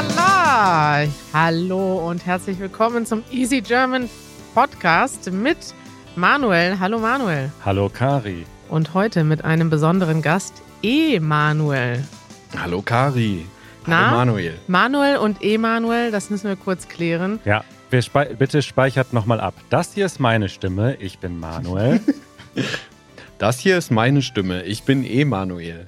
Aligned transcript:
Tralala! 0.00 1.06
Hallo 1.34 2.08
und 2.08 2.24
herzlich 2.24 2.58
willkommen 2.58 3.04
zum 3.04 3.22
Easy 3.30 3.60
German 3.60 4.08
Podcast 4.54 5.30
mit 5.30 5.58
Manuel. 6.16 6.80
Hallo 6.80 6.98
Manuel. 6.98 7.52
Hallo 7.66 7.90
Kari. 7.90 8.46
Und 8.70 8.94
heute 8.94 9.24
mit 9.24 9.44
einem 9.44 9.68
besonderen 9.68 10.22
Gast, 10.22 10.62
Emanuel. 10.82 12.02
Hallo 12.56 12.80
Kari. 12.80 13.44
Na? 13.84 14.06
Hallo 14.06 14.16
Manuel. 14.16 14.58
Manuel 14.68 15.16
und 15.18 15.42
Emanuel, 15.42 16.10
das 16.10 16.30
müssen 16.30 16.48
wir 16.48 16.56
kurz 16.56 16.88
klären. 16.88 17.38
Ja, 17.44 17.62
wir 17.90 18.00
spei 18.00 18.24
bitte 18.24 18.62
speichert 18.62 19.12
nochmal 19.12 19.38
ab. 19.40 19.54
Das 19.68 19.92
hier 19.92 20.06
ist 20.06 20.18
meine 20.18 20.48
Stimme. 20.48 20.94
Ich 20.94 21.18
bin 21.18 21.38
Manuel. 21.38 22.00
Das 23.40 23.58
hier 23.58 23.78
ist 23.78 23.90
meine 23.90 24.20
Stimme. 24.20 24.64
Ich 24.64 24.82
bin 24.82 25.02
Emanuel. 25.02 25.86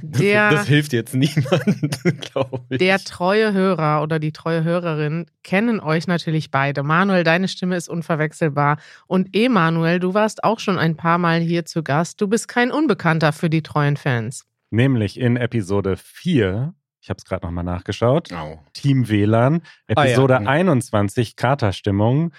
Das, 0.00 0.20
Der, 0.20 0.50
das 0.52 0.68
hilft 0.68 0.92
jetzt 0.92 1.12
niemand, 1.12 2.00
glaube 2.20 2.60
ich. 2.68 2.78
der 2.78 3.00
treue 3.00 3.52
Hörer 3.52 4.00
oder 4.00 4.20
die 4.20 4.30
treue 4.30 4.62
Hörerin 4.62 5.26
kennen 5.42 5.80
euch 5.80 6.06
natürlich 6.06 6.52
beide. 6.52 6.84
Manuel, 6.84 7.24
deine 7.24 7.48
Stimme 7.48 7.74
ist 7.74 7.88
unverwechselbar. 7.88 8.78
Und 9.08 9.34
Emanuel, 9.34 9.98
du 9.98 10.14
warst 10.14 10.44
auch 10.44 10.60
schon 10.60 10.78
ein 10.78 10.96
paar 10.96 11.18
Mal 11.18 11.40
hier 11.40 11.64
zu 11.64 11.82
Gast. 11.82 12.20
Du 12.20 12.28
bist 12.28 12.46
kein 12.46 12.70
Unbekannter 12.70 13.32
für 13.32 13.50
die 13.50 13.64
treuen 13.64 13.96
Fans. 13.96 14.46
Nämlich 14.70 15.18
in 15.18 15.36
Episode 15.36 15.96
4. 15.96 16.74
Ich 17.00 17.10
habe 17.10 17.18
es 17.18 17.24
gerade 17.24 17.44
nochmal 17.44 17.64
nachgeschaut. 17.64 18.32
Au. 18.32 18.60
Team 18.72 19.08
WLAN. 19.08 19.62
Ah, 19.96 20.04
ja. 20.04 20.04
Episode 20.04 20.46
21, 20.46 21.34
Katerstimmung. 21.34 22.30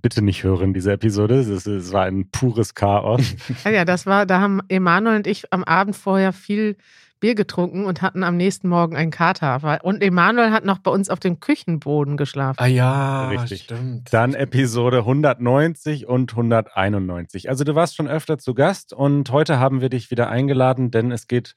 Bitte 0.00 0.22
nicht 0.22 0.44
hören, 0.44 0.74
diese 0.74 0.92
Episode. 0.92 1.40
Es, 1.40 1.92
war 1.92 2.04
ein 2.04 2.30
pures 2.30 2.74
Chaos. 2.74 3.34
Ja, 3.64 3.70
ja, 3.70 3.84
das 3.84 4.06
war, 4.06 4.26
da 4.26 4.40
haben 4.40 4.60
Emanuel 4.68 5.16
und 5.16 5.26
ich 5.26 5.52
am 5.52 5.64
Abend 5.64 5.96
vorher 5.96 6.32
viel 6.32 6.76
Bier 7.20 7.34
getrunken 7.34 7.84
und 7.84 8.00
hatten 8.00 8.22
am 8.22 8.36
nächsten 8.36 8.68
Morgen 8.68 8.96
einen 8.96 9.10
Kater. 9.10 9.80
Und 9.82 10.02
Emanuel 10.02 10.52
hat 10.52 10.64
noch 10.64 10.78
bei 10.78 10.90
uns 10.90 11.10
auf 11.10 11.18
dem 11.18 11.40
Küchenboden 11.40 12.16
geschlafen. 12.16 12.58
Ah 12.60 12.66
ja, 12.66 13.28
Richtig. 13.28 13.62
stimmt. 13.62 14.12
Dann 14.12 14.34
Episode 14.34 14.98
190 14.98 16.06
und 16.06 16.30
191. 16.32 17.48
Also 17.48 17.64
du 17.64 17.74
warst 17.74 17.96
schon 17.96 18.08
öfter 18.08 18.38
zu 18.38 18.54
Gast 18.54 18.92
und 18.92 19.30
heute 19.30 19.58
haben 19.58 19.80
wir 19.80 19.88
dich 19.88 20.10
wieder 20.10 20.28
eingeladen, 20.28 20.90
denn 20.90 21.10
es 21.10 21.26
geht 21.26 21.54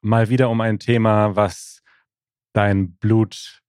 mal 0.00 0.28
wieder 0.28 0.50
um 0.50 0.60
ein 0.60 0.78
Thema, 0.78 1.36
was 1.36 1.82
dein 2.52 2.96
Blut 2.96 3.62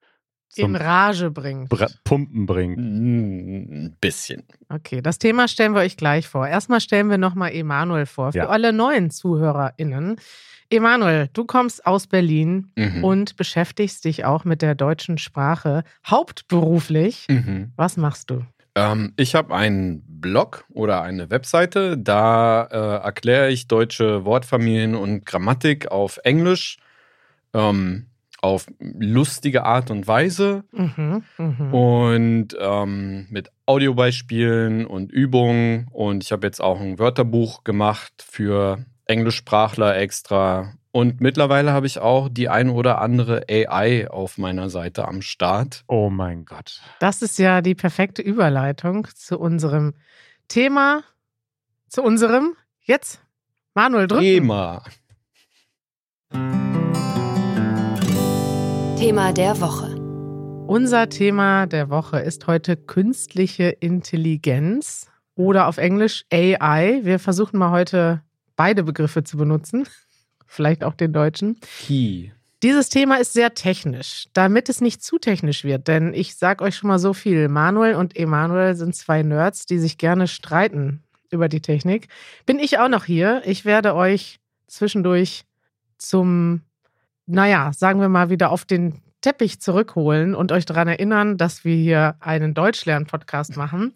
In 0.55 0.63
zum 0.63 0.75
Rage 0.75 1.29
bringt. 1.29 1.69
Bra 1.69 1.87
Pumpen 2.03 2.45
bringt. 2.45 2.77
Mm, 2.77 3.85
Ein 3.87 3.97
bisschen. 4.01 4.43
Okay, 4.69 5.01
das 5.01 5.19
Thema 5.19 5.47
stellen 5.47 5.73
wir 5.73 5.81
euch 5.81 5.97
gleich 5.97 6.27
vor. 6.27 6.47
Erstmal 6.47 6.81
stellen 6.81 7.09
wir 7.09 7.17
nochmal 7.17 7.51
Emanuel 7.53 8.05
vor, 8.05 8.31
für 8.31 8.39
Ja. 8.39 8.47
alle 8.49 8.73
neuen 8.73 9.11
ZuhörerInnen. 9.11 10.15
Emanuel, 10.69 11.29
du 11.33 11.45
kommst 11.45 11.85
aus 11.85 12.07
Berlin 12.07 12.71
Mhm. 12.75 13.03
und 13.03 13.35
beschäftigst 13.37 14.03
dich 14.03 14.25
auch 14.25 14.43
mit 14.45 14.61
der 14.61 14.75
deutschen 14.75 15.17
Sprache 15.17 15.83
hauptberuflich. 16.05 17.25
Mhm. 17.29 17.71
Was 17.75 17.97
machst 17.97 18.29
du? 18.29 18.43
Ähm, 18.75 19.13
ich 19.17 19.33
habe 19.35 19.55
einen 19.55 20.03
Blog 20.07 20.65
oder 20.69 21.01
eine 21.01 21.29
Webseite. 21.29 21.97
Da 21.97 22.63
äh, 22.65 23.03
erkläre 23.03 23.49
ich 23.49 23.67
deutsche 23.67 24.25
Wortfamilien 24.25 24.95
und 24.95 25.25
Grammatik 25.25 25.89
auf 25.91 26.19
Englisch. 26.23 26.77
Ähm, 27.53 28.07
auf 28.41 28.67
lustige 28.79 29.63
Art 29.63 29.91
und 29.91 30.07
Weise. 30.07 30.63
Mhm, 30.71 31.23
mhm. 31.37 31.73
Und 31.73 32.47
ähm, 32.59 33.27
mit 33.29 33.51
Audiobeispielen 33.65 34.85
und 34.85 35.11
Übungen. 35.11 35.87
Und 35.91 36.23
ich 36.23 36.31
habe 36.31 36.45
jetzt 36.47 36.61
auch 36.61 36.79
ein 36.79 36.99
Wörterbuch 36.99 37.63
gemacht 37.63 38.25
für 38.27 38.85
Englischsprachler 39.05 39.97
extra. 39.97 40.73
Und 40.91 41.21
mittlerweile 41.21 41.73
habe 41.73 41.85
ich 41.85 41.99
auch 41.99 42.29
die 42.29 42.49
ein 42.49 42.69
oder 42.69 43.01
andere 43.01 43.45
AI 43.49 44.09
auf 44.09 44.37
meiner 44.37 44.69
Seite 44.69 45.07
am 45.07 45.21
Start. 45.21 45.83
Oh 45.87 46.09
mein 46.09 46.45
Gott. 46.45 46.81
Das 46.99 47.21
ist 47.21 47.37
ja 47.37 47.61
die 47.61 47.75
perfekte 47.75 48.21
Überleitung 48.21 49.07
zu 49.13 49.39
unserem 49.39 49.93
Thema, 50.47 51.03
zu 51.87 52.01
unserem 52.01 52.55
jetzt. 52.81 53.21
Manuel, 53.75 54.07
drücken. 54.07 54.23
Thema. 54.23 54.83
Thema 58.97 59.31
der 59.31 59.61
Woche. 59.61 59.95
Unser 60.65 61.07
Thema 61.07 61.67
der 61.67 61.91
Woche 61.91 62.17
ist 62.17 62.47
heute 62.47 62.75
künstliche 62.75 63.65
Intelligenz 63.65 65.11
oder 65.35 65.67
auf 65.67 65.77
Englisch 65.77 66.25
AI. 66.33 67.01
Wir 67.03 67.19
versuchen 67.19 67.59
mal 67.59 67.69
heute 67.69 68.23
beide 68.55 68.81
Begriffe 68.81 69.23
zu 69.23 69.37
benutzen, 69.37 69.87
vielleicht 70.47 70.83
auch 70.83 70.95
den 70.95 71.13
deutschen. 71.13 71.59
Key. 71.85 72.31
Dieses 72.63 72.89
Thema 72.89 73.17
ist 73.17 73.33
sehr 73.33 73.53
technisch, 73.53 74.29
damit 74.33 74.67
es 74.67 74.81
nicht 74.81 75.03
zu 75.03 75.19
technisch 75.19 75.63
wird, 75.63 75.87
denn 75.87 76.15
ich 76.15 76.35
sage 76.35 76.63
euch 76.63 76.75
schon 76.75 76.87
mal 76.87 76.97
so 76.97 77.13
viel. 77.13 77.49
Manuel 77.49 77.93
und 77.93 78.17
Emanuel 78.17 78.73
sind 78.73 78.95
zwei 78.95 79.21
Nerds, 79.21 79.67
die 79.67 79.77
sich 79.77 79.99
gerne 79.99 80.27
streiten 80.27 81.03
über 81.29 81.49
die 81.49 81.61
Technik. 81.61 82.07
Bin 82.47 82.57
ich 82.57 82.79
auch 82.79 82.89
noch 82.89 83.05
hier. 83.05 83.43
Ich 83.45 83.63
werde 83.63 83.93
euch 83.93 84.39
zwischendurch 84.65 85.43
zum, 85.99 86.61
naja, 87.27 87.71
sagen 87.73 87.99
wir 87.99 88.09
mal, 88.09 88.29
wieder 88.29 88.51
auf 88.51 88.65
den 88.65 89.01
Teppich 89.21 89.59
zurückholen 89.59 90.35
und 90.35 90.51
euch 90.51 90.65
daran 90.65 90.87
erinnern, 90.87 91.37
dass 91.37 91.65
wir 91.65 91.75
hier 91.75 92.15
einen 92.19 92.53
Deutschlern-Podcast 92.53 93.57
machen. 93.57 93.93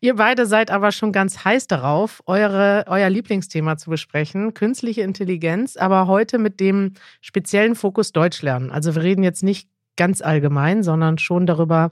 Ihr 0.00 0.16
beide 0.16 0.46
seid 0.46 0.70
aber 0.70 0.92
schon 0.92 1.12
ganz 1.12 1.44
heiß 1.44 1.66
darauf, 1.66 2.22
eure, 2.26 2.84
euer 2.88 3.10
Lieblingsthema 3.10 3.76
zu 3.76 3.90
besprechen, 3.90 4.54
künstliche 4.54 5.02
Intelligenz, 5.02 5.76
aber 5.76 6.06
heute 6.06 6.38
mit 6.38 6.58
dem 6.58 6.94
speziellen 7.20 7.74
Fokus 7.74 8.12
Deutschlernen. 8.12 8.70
Also 8.70 8.94
wir 8.94 9.02
reden 9.02 9.22
jetzt 9.22 9.42
nicht 9.42 9.68
ganz 9.96 10.22
allgemein, 10.22 10.82
sondern 10.82 11.18
schon 11.18 11.46
darüber, 11.46 11.90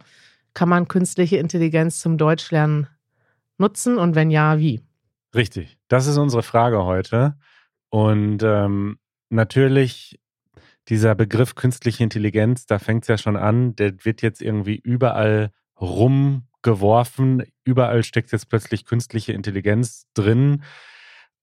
kann 0.54 0.68
man 0.68 0.88
künstliche 0.88 1.36
Intelligenz 1.36 2.00
zum 2.00 2.18
Deutschlernen 2.18 2.88
nutzen 3.58 3.98
und 3.98 4.14
wenn 4.14 4.30
ja, 4.30 4.58
wie? 4.58 4.80
Richtig. 5.34 5.78
Das 5.88 6.06
ist 6.06 6.16
unsere 6.16 6.42
Frage 6.42 6.84
heute. 6.84 7.36
Und 7.90 8.42
ähm, 8.42 8.98
natürlich 9.28 10.19
dieser 10.88 11.14
Begriff 11.14 11.54
künstliche 11.54 12.02
Intelligenz, 12.02 12.66
da 12.66 12.78
fängt 12.78 13.04
es 13.04 13.08
ja 13.08 13.18
schon 13.18 13.36
an, 13.36 13.76
der 13.76 14.04
wird 14.04 14.22
jetzt 14.22 14.42
irgendwie 14.42 14.76
überall 14.76 15.50
rumgeworfen. 15.80 17.44
Überall 17.64 18.02
steckt 18.02 18.32
jetzt 18.32 18.48
plötzlich 18.48 18.84
künstliche 18.84 19.32
Intelligenz 19.32 20.06
drin, 20.14 20.62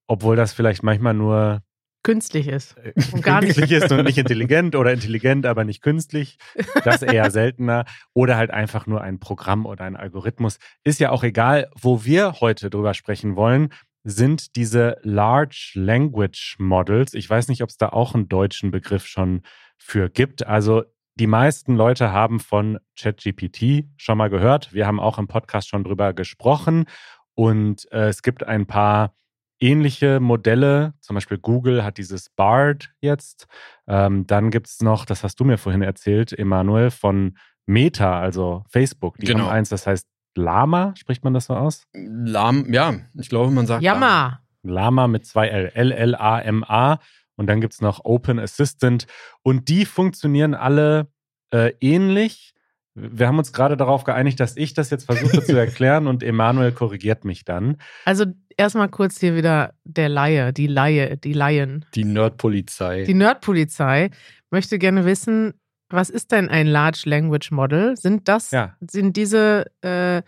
obwohl 0.08 0.36
das 0.36 0.54
vielleicht 0.54 0.84
manchmal 0.84 1.14
nur 1.14 1.62
Künstlich 2.04 2.48
ist. 2.48 2.78
äh, 2.78 2.94
Und 3.12 3.22
gar 3.22 3.42
nicht- 3.42 3.56
künstlich 3.58 3.84
ist 3.84 3.92
und 3.92 4.06
nicht 4.06 4.18
intelligent 4.18 4.76
oder 4.78 4.94
intelligent, 4.94 5.46
aber 5.46 5.66
nicht 5.66 5.82
künstlich. 5.82 6.38
Das 6.86 7.02
eher 7.02 7.32
seltener. 7.32 7.84
Oder 8.14 8.38
halt 8.38 8.50
einfach 8.52 8.88
nur 8.88 9.02
ein 9.02 9.20
Programm 9.20 9.66
oder 9.66 9.84
ein 9.84 9.98
Algorithmus. 9.98 10.58
Ist 10.86 11.02
ja 11.02 11.10
auch 11.10 11.24
egal, 11.24 11.70
wo 11.78 12.06
wir 12.06 12.40
heute 12.40 12.70
drüber 12.70 12.94
sprechen 12.94 13.36
wollen, 13.36 13.74
sind 14.10 14.56
diese 14.56 14.98
Large 15.04 15.72
Language 15.76 16.56
Models. 16.60 17.14
Ich 17.14 17.30
weiß 17.30 17.50
nicht, 17.50 17.62
ob 17.62 17.70
es 17.70 17.76
da 17.78 17.90
auch 17.90 18.16
einen 18.16 18.30
deutschen 18.30 18.72
Begriff 18.72 19.06
schon 19.06 19.42
für 19.78 20.10
gibt. 20.10 20.48
Also 20.48 20.84
die 21.16 21.28
meisten 21.28 21.76
Leute 21.76 22.14
haben 22.14 22.40
von 22.40 22.80
ChatGPT 22.98 23.86
schon 23.98 24.18
mal 24.18 24.30
gehört. 24.30 24.72
Wir 24.72 24.88
haben 24.88 25.02
auch 25.02 25.18
im 25.18 25.28
Podcast 25.28 25.68
schon 25.68 25.84
drüber 25.84 26.14
gesprochen. 26.14 26.86
Und 27.34 27.92
äh, 27.92 28.08
es 28.08 28.22
gibt 28.22 28.46
ein 28.48 28.66
paar 28.66 29.14
ähnliche 29.60 30.22
Modelle. 30.22 30.94
Zum 31.02 31.16
Beispiel 31.16 31.38
Google 31.38 31.84
hat 31.84 31.98
dieses 31.98 32.30
BARD 32.30 32.92
jetzt. 33.02 33.48
Ähm, 33.88 34.26
dann 34.26 34.52
gibt 34.52 34.68
es 34.68 34.82
noch, 34.82 35.04
das 35.06 35.24
hast 35.24 35.40
du 35.40 35.44
mir 35.44 35.58
vorhin 35.58 35.82
erzählt, 35.82 36.32
Emanuel, 36.32 36.92
von 36.92 37.38
Meta, 37.66 38.22
also 38.22 38.64
Facebook. 38.70 39.18
Die 39.18 39.26
Genau. 39.26 39.46
haben 39.46 39.50
eins, 39.50 39.70
das 39.70 39.86
heißt 39.86 40.08
Lama, 40.38 40.94
spricht 40.98 41.24
man 41.24 41.34
das 41.34 41.46
so 41.46 41.56
aus? 41.56 41.88
Lahm, 41.94 42.72
ja, 42.72 42.96
ich 43.16 43.30
glaube, 43.30 43.52
man 43.52 43.68
sagt. 43.68 43.84
Jammer. 43.84 44.42
Lama 44.64 45.08
mit 45.08 45.26
zwei 45.26 45.48
L, 45.48 45.72
L-L-A-M-A. 45.74 47.00
Und 47.36 47.48
dann 47.48 47.62
gibt 47.62 47.74
es 47.74 47.82
noch 47.82 48.04
Open 48.04 48.40
Assistant. 48.40 49.06
Und 49.44 49.70
die 49.70 49.86
funktionieren 49.86 50.54
alle 50.54 51.08
äh, 51.52 51.74
ähnlich. 51.80 52.54
Wir 52.96 53.28
haben 53.28 53.38
uns 53.38 53.54
gerade 53.54 53.78
darauf 53.78 54.04
geeinigt, 54.04 54.40
dass 54.40 54.58
ich 54.58 54.74
das 54.74 54.90
jetzt 54.90 55.06
versuche 55.06 55.44
zu 55.44 55.56
erklären 55.58 56.08
und 56.08 56.24
Emanuel 56.24 56.72
korrigiert 56.72 57.26
mich 57.26 57.46
dann. 57.46 57.78
Also 58.06 58.26
erstmal 58.58 58.90
kurz 58.90 59.20
hier 59.20 59.36
wieder 59.36 59.76
der 59.84 60.10
Laie, 60.10 60.52
die 60.52 60.66
Laie, 60.66 61.16
die 61.18 61.34
Laien. 61.34 61.86
Die 61.94 62.04
Nerdpolizei. 62.04 63.04
Die 63.04 63.14
Nerdpolizei 63.14 64.10
möchte 64.50 64.80
gerne 64.80 65.06
wissen, 65.06 65.54
was 65.90 66.10
ist 66.10 66.32
denn 66.32 66.50
ein 66.50 66.68
Large 66.68 67.04
Language 67.06 67.52
Model? 67.52 67.96
Sind 67.98 68.28
das, 68.28 68.52
Ja. 68.52 68.76
sind 68.82 69.16
diese 69.18 69.66
äh, 69.82 70.22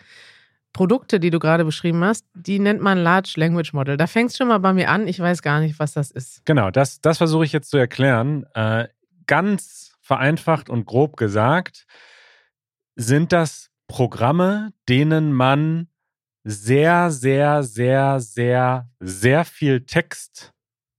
Produkte, 0.74 1.20
die 1.20 1.30
du 1.32 1.40
gerade 1.40 1.66
beschrieben 1.66 2.04
hast, 2.04 2.26
die 2.34 2.60
nennt 2.60 2.82
man 2.82 2.98
Large 3.00 3.34
Language 3.38 3.74
Model. 3.74 3.98
Da 3.98 4.08
fängst 4.08 4.38
schon 4.38 4.48
mal 4.48 4.60
bei 4.60 4.72
mir 4.74 4.90
an, 4.90 5.08
ich 5.08 5.20
weiß 5.20 5.42
gar 5.42 5.60
nicht, 5.60 5.80
was 5.80 5.94
das 5.94 6.12
ist. 6.12 6.46
Genau, 6.46 6.70
das, 6.72 7.02
das 7.02 7.18
versuche 7.18 7.44
ich 7.46 7.52
jetzt 7.52 7.70
zu 7.72 7.78
erklären. 7.78 8.46
Äh, 8.54 8.88
ganz 9.26 9.98
vereinfacht 10.02 10.70
und 10.70 10.86
grob 10.86 11.18
gesagt 11.18 11.86
sind 12.96 13.32
das 13.32 13.70
Programme, 13.88 14.72
denen 14.88 15.34
man 15.34 15.88
sehr, 16.44 17.12
sehr, 17.12 17.64
sehr, 17.64 18.20
sehr, 18.20 18.90
sehr 19.00 19.46
viel 19.46 19.86
Text 19.86 20.54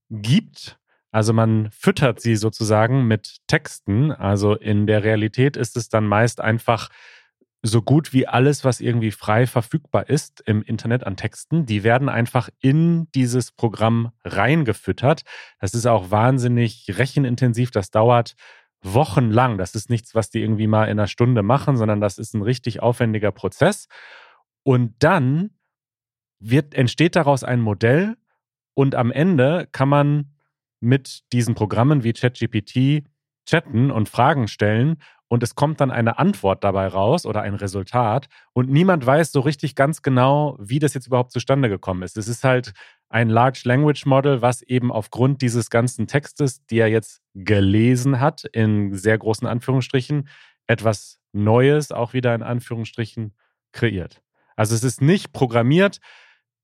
gibt, 0.09 0.77
Also 1.11 1.33
man 1.33 1.69
füttert 1.71 2.21
sie 2.21 2.35
sozusagen 2.35 3.05
mit 3.05 3.37
Texten. 3.47 4.11
Also 4.11 4.55
in 4.55 4.87
der 4.87 5.03
Realität 5.03 5.57
ist 5.57 5.75
es 5.75 5.89
dann 5.89 6.07
meist 6.07 6.39
einfach 6.41 6.89
so 7.63 7.81
gut 7.81 8.11
wie 8.11 8.27
alles, 8.27 8.65
was 8.65 8.81
irgendwie 8.81 9.11
frei 9.11 9.45
verfügbar 9.45 10.09
ist 10.09 10.41
im 10.47 10.63
Internet 10.63 11.05
an 11.05 11.15
Texten, 11.15 11.65
die 11.65 11.83
werden 11.83 12.09
einfach 12.09 12.49
in 12.59 13.07
dieses 13.13 13.51
Programm 13.51 14.11
reingefüttert. 14.23 15.21
Das 15.59 15.75
ist 15.75 15.85
auch 15.85 16.09
wahnsinnig 16.09 16.87
rechenintensiv. 16.89 17.69
Das 17.69 17.91
dauert 17.91 18.35
wochenlang. 18.81 19.59
Das 19.59 19.75
ist 19.75 19.91
nichts, 19.91 20.15
was 20.15 20.31
die 20.31 20.41
irgendwie 20.41 20.65
mal 20.65 20.85
in 20.85 20.91
einer 20.91 21.07
Stunde 21.07 21.43
machen, 21.43 21.77
sondern 21.77 22.01
das 22.01 22.17
ist 22.17 22.33
ein 22.33 22.41
richtig 22.41 22.81
aufwendiger 22.81 23.31
Prozess. 23.31 23.87
Und 24.63 24.95
dann 24.99 25.51
wird, 26.39 26.73
entsteht 26.73 27.15
daraus 27.15 27.43
ein 27.43 27.61
Modell 27.61 28.17
und 28.73 28.95
am 28.95 29.11
Ende 29.11 29.67
kann 29.71 29.89
man 29.89 30.30
mit 30.81 31.21
diesen 31.31 31.55
Programmen 31.55 32.03
wie 32.03 32.11
ChatGPT 32.11 33.05
chatten 33.45 33.91
und 33.91 34.09
Fragen 34.09 34.47
stellen 34.47 34.97
und 35.27 35.43
es 35.43 35.55
kommt 35.55 35.79
dann 35.79 35.91
eine 35.91 36.19
Antwort 36.19 36.63
dabei 36.63 36.87
raus 36.87 37.25
oder 37.25 37.41
ein 37.41 37.53
Resultat 37.53 38.27
und 38.51 38.69
niemand 38.69 39.05
weiß 39.05 39.31
so 39.31 39.39
richtig 39.39 39.75
ganz 39.75 40.01
genau, 40.01 40.57
wie 40.59 40.79
das 40.79 40.93
jetzt 40.93 41.07
überhaupt 41.07 41.31
zustande 41.31 41.69
gekommen 41.69 42.03
ist. 42.03 42.17
Es 42.17 42.27
ist 42.27 42.43
halt 42.43 42.73
ein 43.07 43.29
Large 43.29 43.61
Language 43.63 44.05
Model, 44.05 44.41
was 44.41 44.61
eben 44.61 44.91
aufgrund 44.91 45.41
dieses 45.41 45.69
ganzen 45.69 46.07
Textes, 46.07 46.65
die 46.65 46.79
er 46.79 46.89
jetzt 46.89 47.21
gelesen 47.33 48.19
hat, 48.19 48.43
in 48.43 48.93
sehr 48.93 49.17
großen 49.17 49.47
Anführungsstrichen, 49.47 50.27
etwas 50.67 51.19
Neues, 51.31 51.93
auch 51.93 52.13
wieder 52.13 52.35
in 52.35 52.43
Anführungsstrichen, 52.43 53.33
kreiert. 53.71 54.21
Also 54.57 54.75
es 54.75 54.83
ist 54.83 55.01
nicht 55.01 55.31
programmiert, 55.31 55.99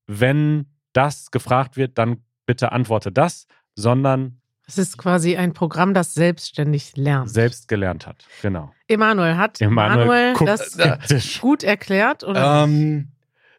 wenn 0.06 0.66
das 0.92 1.30
gefragt 1.30 1.76
wird, 1.76 1.96
dann 1.96 2.24
bitte 2.44 2.72
antworte 2.72 3.12
das, 3.12 3.46
sondern 3.78 4.40
es 4.66 4.76
ist 4.76 4.98
quasi 4.98 5.36
ein 5.36 5.54
Programm, 5.54 5.94
das 5.94 6.12
selbstständig 6.12 6.96
lernt. 6.96 7.30
Selbst 7.30 7.68
gelernt 7.68 8.06
hat, 8.06 8.26
genau. 8.42 8.74
Emanuel 8.86 9.36
hat 9.36 9.60
Emanuel, 9.60 10.34
das 10.44 10.60
skeptisch. 10.72 11.40
gut 11.40 11.62
erklärt, 11.62 12.22
oder? 12.22 12.64
Ähm, 12.64 13.12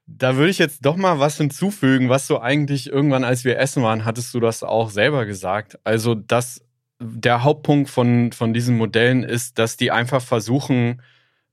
da 0.05 0.35
würde 0.35 0.51
ich 0.51 0.59
jetzt 0.59 0.85
doch 0.85 0.97
mal 0.97 1.19
was 1.19 1.37
hinzufügen, 1.37 2.09
was 2.09 2.27
du 2.27 2.37
eigentlich 2.39 2.91
irgendwann, 2.91 3.23
als 3.23 3.43
wir 3.43 3.57
essen 3.57 3.81
waren, 3.81 4.05
hattest 4.05 4.33
du 4.33 4.39
das 4.39 4.61
auch 4.61 4.89
selber 4.89 5.25
gesagt. 5.25 5.79
Also, 5.83 6.15
dass 6.15 6.63
der 6.99 7.43
Hauptpunkt 7.43 7.89
von, 7.89 8.31
von 8.31 8.53
diesen 8.53 8.77
Modellen 8.77 9.23
ist, 9.23 9.57
dass 9.57 9.77
die 9.77 9.91
einfach 9.91 10.21
versuchen, 10.21 11.01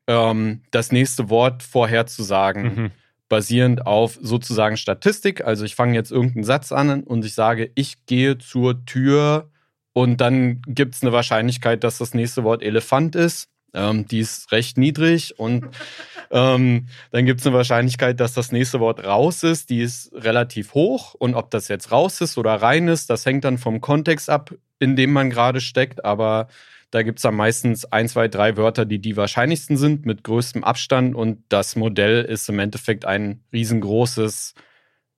ähm, 0.07 0.63
das 0.71 0.93
nächste 0.93 1.31
Wort 1.31 1.63
vorherzusagen. 1.63 2.75
Mhm 2.75 2.91
basierend 3.29 3.87
auf 3.87 4.19
sozusagen 4.21 4.77
Statistik. 4.77 5.45
Also 5.45 5.65
ich 5.65 5.75
fange 5.75 5.95
jetzt 5.95 6.13
irgendeinen 6.13 6.45
Satz 6.45 6.73
an 6.73 7.03
und 7.03 7.25
ich 7.25 7.35
sage, 7.35 7.71
ich 7.75 8.07
gehe 8.07 8.39
zur 8.39 8.85
Tür 8.85 9.51
und 9.93 10.21
dann 10.21 10.63
gibt 10.67 10.95
es 10.95 11.03
eine 11.03 11.13
Wahrscheinlichkeit, 11.13 11.83
dass 11.83 11.99
das 11.99 12.15
nächste 12.15 12.45
Wort 12.45 12.63
Elefant 12.63 13.17
ist. 13.17 13.49
Ähm, 13.75 14.07
die 14.07 14.21
ist 14.21 14.53
recht 14.53 14.79
niedrig 14.79 15.39
und 15.39 15.67
ähm, 16.31 16.87
dann 17.11 17.27
gibt 17.27 17.41
es 17.41 17.47
eine 17.47 17.57
Wahrscheinlichkeit, 17.57 18.21
dass 18.21 18.33
das 18.35 18.53
nächste 18.53 18.81
Wort 18.81 19.05
raus 19.05 19.43
ist. 19.43 19.71
Die 19.71 19.81
ist 19.81 20.13
relativ 20.15 20.75
hoch 20.75 21.15
und 21.15 21.35
ob 21.35 21.51
das 21.51 21.69
jetzt 21.69 21.93
raus 21.93 22.21
ist 22.21 22.39
oder 22.39 22.55
rein 22.55 22.89
ist, 22.89 23.11
das 23.11 23.27
hängt 23.27 23.45
dann 23.45 23.59
vom 23.59 23.81
Kontext 23.81 24.31
ab, 24.31 24.55
in 24.79 24.97
dem 24.97 25.13
man 25.13 25.31
gerade 25.31 25.61
steckt. 25.61 26.05
Aber 26.05 26.49
da 26.91 27.03
gibt 27.03 27.19
es 27.19 27.23
dann 27.23 27.35
meistens 27.35 27.85
ein, 27.85 28.09
zwei, 28.09 28.29
drei 28.29 28.57
Wörter, 28.57 28.85
die 28.85 29.01
die 29.01 29.17
wahrscheinlichsten 29.17 29.77
sind, 29.77 30.07
mit 30.07 30.25
größtem 30.25 30.65
Abstand. 30.65 31.15
Und 31.15 31.45
das 31.49 31.77
Modell 31.77 32.25
ist 32.25 32.49
im 32.49 32.59
Endeffekt 32.59 33.05
ein 33.05 33.45
riesengroßes 33.53 34.55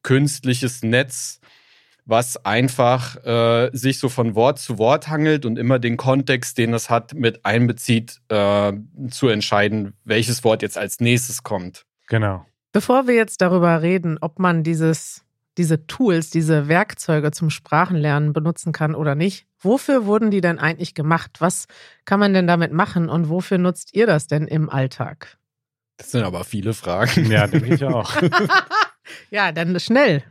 künstliches 0.03 0.83
Netz, 0.83 1.41
was 2.05 2.43
einfach 2.45 3.23
äh, 3.25 3.71
sich 3.75 3.99
so 3.99 4.09
von 4.09 4.35
Wort 4.35 4.59
zu 4.59 4.79
Wort 4.79 5.09
hangelt 5.09 5.45
und 5.45 5.59
immer 5.59 5.79
den 5.79 5.99
Kontext, 5.99 6.57
den 6.57 6.73
es 6.73 6.89
hat, 6.89 7.13
mit 7.13 7.45
einbezieht, 7.45 8.21
äh, 8.29 8.73
zu 9.11 9.29
entscheiden, 9.29 9.93
welches 10.05 10.43
Wort 10.45 10.63
jetzt 10.63 10.79
als 10.79 11.01
nächstes 11.01 11.43
kommt. 11.43 11.85
Genau. 12.09 12.47
Bevor 12.73 13.07
wir 13.07 13.15
jetzt 13.15 13.43
darüber 13.43 13.83
reden, 13.83 14.17
ob 14.21 14.39
man 14.39 14.63
dieses 14.63 15.23
diese 15.59 15.87
Tools, 15.87 16.31
diese 16.31 16.69
Werkzeuge 16.69 17.33
zum 17.33 17.51
Sprachenlernen 17.51 18.33
benutzen 18.33 18.73
kann 18.73 18.95
oder 18.95 19.15
nicht. 19.15 19.47
Wofür 19.61 20.07
wurden 20.07 20.31
die 20.31 20.41
denn 20.41 20.59
eigentlich 20.59 20.95
gemacht? 20.95 21.41
Was 21.41 21.67
kann 22.05 22.21
man 22.21 22.33
denn 22.33 22.47
damit 22.47 22.73
machen 22.73 23.09
und 23.09 23.29
wofür 23.29 23.59
nutzt 23.59 23.95
ihr 23.95 24.07
das 24.07 24.29
denn 24.29 24.47
im 24.47 24.71
Alltag? 24.71 25.37
Das 25.99 26.13
sind 26.13 26.23
aber 26.23 26.45
viele 26.45 26.75
Fragen. 26.75 27.31
Ja, 27.31 27.47
denke 27.49 27.75
ich 27.75 27.85
auch. 27.85 28.15
ja, 29.31 29.51
dann 29.51 29.79
schnell. 29.81 30.23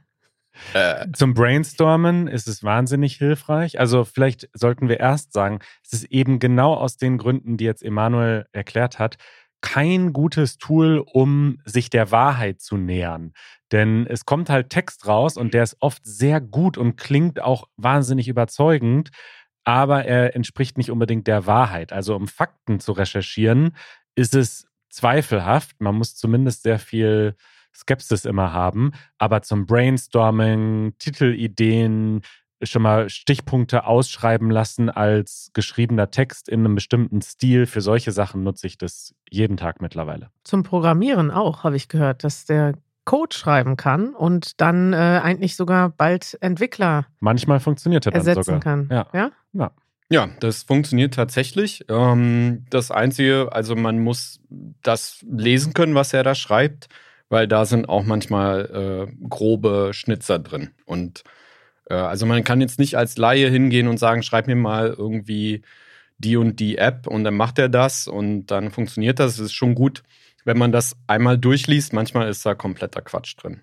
Äh, 0.74 1.08
Zum 1.14 1.34
Brainstormen 1.34 2.28
ist 2.28 2.48
es 2.48 2.64
wahnsinnig 2.64 3.18
hilfreich. 3.18 3.80
Also 3.80 4.06
vielleicht 4.06 4.50
sollten 4.54 4.90
wir 4.90 5.00
erst 5.00 5.34
sagen, 5.34 5.60
es 5.84 5.94
ist 5.94 6.06
eben 6.06 6.40
genau 6.40 6.74
aus 6.74 6.98
den 6.98 7.18
Gründen, 7.18 7.58
die 7.58 7.66
jetzt 7.66 7.84
Emanuel 7.84 8.48
erklärt 8.54 8.98
hat, 8.98 9.18
kein 9.62 10.14
gutes 10.14 10.58
Tool, 10.58 11.04
um 11.06 11.60
sich 11.66 11.90
der 11.90 12.12
Wahrheit 12.12 12.62
zu 12.62 12.78
nähern. 12.78 13.34
Denn 13.72 14.06
es 14.08 14.26
kommt 14.26 14.50
halt 14.50 14.70
Text 14.70 15.08
raus 15.08 15.38
und 15.38 15.54
der 15.54 15.64
ist 15.64 15.78
oft 15.80 16.06
sehr 16.06 16.40
gut 16.40 16.78
und 16.78 16.96
klingt 16.96 17.42
auch 17.42 17.68
wahnsinnig 17.76 18.28
überzeugend, 18.28 19.10
aber 19.64 20.06
er 20.06 20.36
entspricht 20.36 20.78
nicht 20.78 20.92
unbedingt 20.92 21.28
der 21.28 21.46
Wahrheit. 21.46 21.92
Also 21.92 22.16
um 22.16 22.28
Fakten 22.28 22.80
zu 22.80 22.94
recherchieren, 22.94 23.76
ist 24.16 24.34
es 24.34 24.68
zweifelhaft. 24.90 25.82
Man 25.82 25.96
muss 25.96 26.16
zumindest 26.16 26.64
sehr 26.64 26.80
viel 26.80 27.36
Skepsis 27.76 28.26
immer 28.26 28.54
haben. 28.54 28.94
Aber 29.18 29.42
zum 29.42 29.66
Brainstorming, 29.66 30.94
Titelideen, 30.98 32.22
schon 32.64 32.82
mal 32.82 33.10
Stichpunkte 33.10 33.86
ausschreiben 33.86 34.50
lassen 34.50 34.90
als 34.90 35.52
geschriebener 35.54 36.10
Text 36.10 36.50
in 36.50 36.62
einem 36.62 36.76
bestimmten 36.76 37.22
Stil. 37.22 37.66
Für 37.66 37.82
solche 37.82 38.12
Sachen 38.12 38.44
nutze 38.44 38.68
ich 38.68 38.78
das 38.78 39.14
jeden 39.30 39.58
Tag 39.58 39.82
mittlerweile. 39.82 40.32
Zum 40.44 40.64
Programmieren 40.64 41.32
auch, 41.32 41.64
habe 41.64 41.76
ich 41.76 41.88
gehört, 41.88 42.24
dass 42.24 42.46
der 42.46 42.74
Code 43.06 43.36
schreiben 43.36 43.78
kann 43.78 44.14
und 44.14 44.60
dann 44.60 44.92
äh, 44.92 44.98
eigentlich 45.24 45.56
sogar 45.56 45.90
bald 45.90 46.38
Entwickler 46.42 47.06
Manchmal 47.20 47.60
funktioniert 47.60 48.06
er 48.06 48.12
dann 48.12 48.20
ersetzen 48.20 48.44
sogar. 48.44 48.60
kann. 48.60 48.90
Ja. 48.92 49.08
ja? 49.14 49.32
Ja. 49.54 49.72
Ja, 50.10 50.30
das 50.40 50.64
funktioniert 50.64 51.14
tatsächlich. 51.14 51.86
Ähm, 51.90 52.66
das 52.70 52.92
Einzige, 52.92 53.50
also 53.52 53.76
man 53.76 54.00
muss 54.00 54.40
das 54.82 55.26
lesen 55.30 55.74
können, 55.74 55.96
was 55.96 56.14
er 56.14 56.24
da 56.24 56.34
schreibt, 56.34 56.88
weil 57.30 57.48
da 57.48 57.66
sind 57.66 57.90
auch 57.90 58.06
manchmal 58.06 59.08
äh, 59.10 59.28
grobe 59.28 59.92
Schnitzer 59.94 60.40
drin. 60.40 60.72
Und 60.86 61.24
äh, 61.26 61.30
also 61.90 62.26
man 62.26 62.44
kann 62.44 62.62
jetzt 62.62 62.80
nicht 62.80 62.96
als 62.96 63.18
Laie 63.18 63.50
hingehen 63.50 63.88
und 63.88 63.98
sagen, 63.98 64.24
schreib 64.24 64.48
mir 64.48 64.56
mal 64.56 64.94
irgendwie 64.98 65.62
die 66.18 66.38
und 66.38 66.60
die 66.60 66.78
App 66.78 67.08
und 67.08 67.24
dann 67.24 67.36
macht 67.36 67.60
er 67.60 67.70
das 67.70 68.08
und 68.08 68.48
dann 68.48 68.72
funktioniert 68.72 69.20
das. 69.20 69.34
Es 69.34 69.40
ist 69.40 69.54
schon 69.54 69.76
gut, 69.76 70.04
wenn 70.46 70.58
man 70.58 70.72
das 70.72 70.96
einmal 71.08 71.38
durchliest. 71.38 71.94
Manchmal 71.94 72.28
ist 72.30 72.46
da 72.46 72.56
kompletter 72.56 73.02
Quatsch 73.02 73.36
drin. 73.38 73.62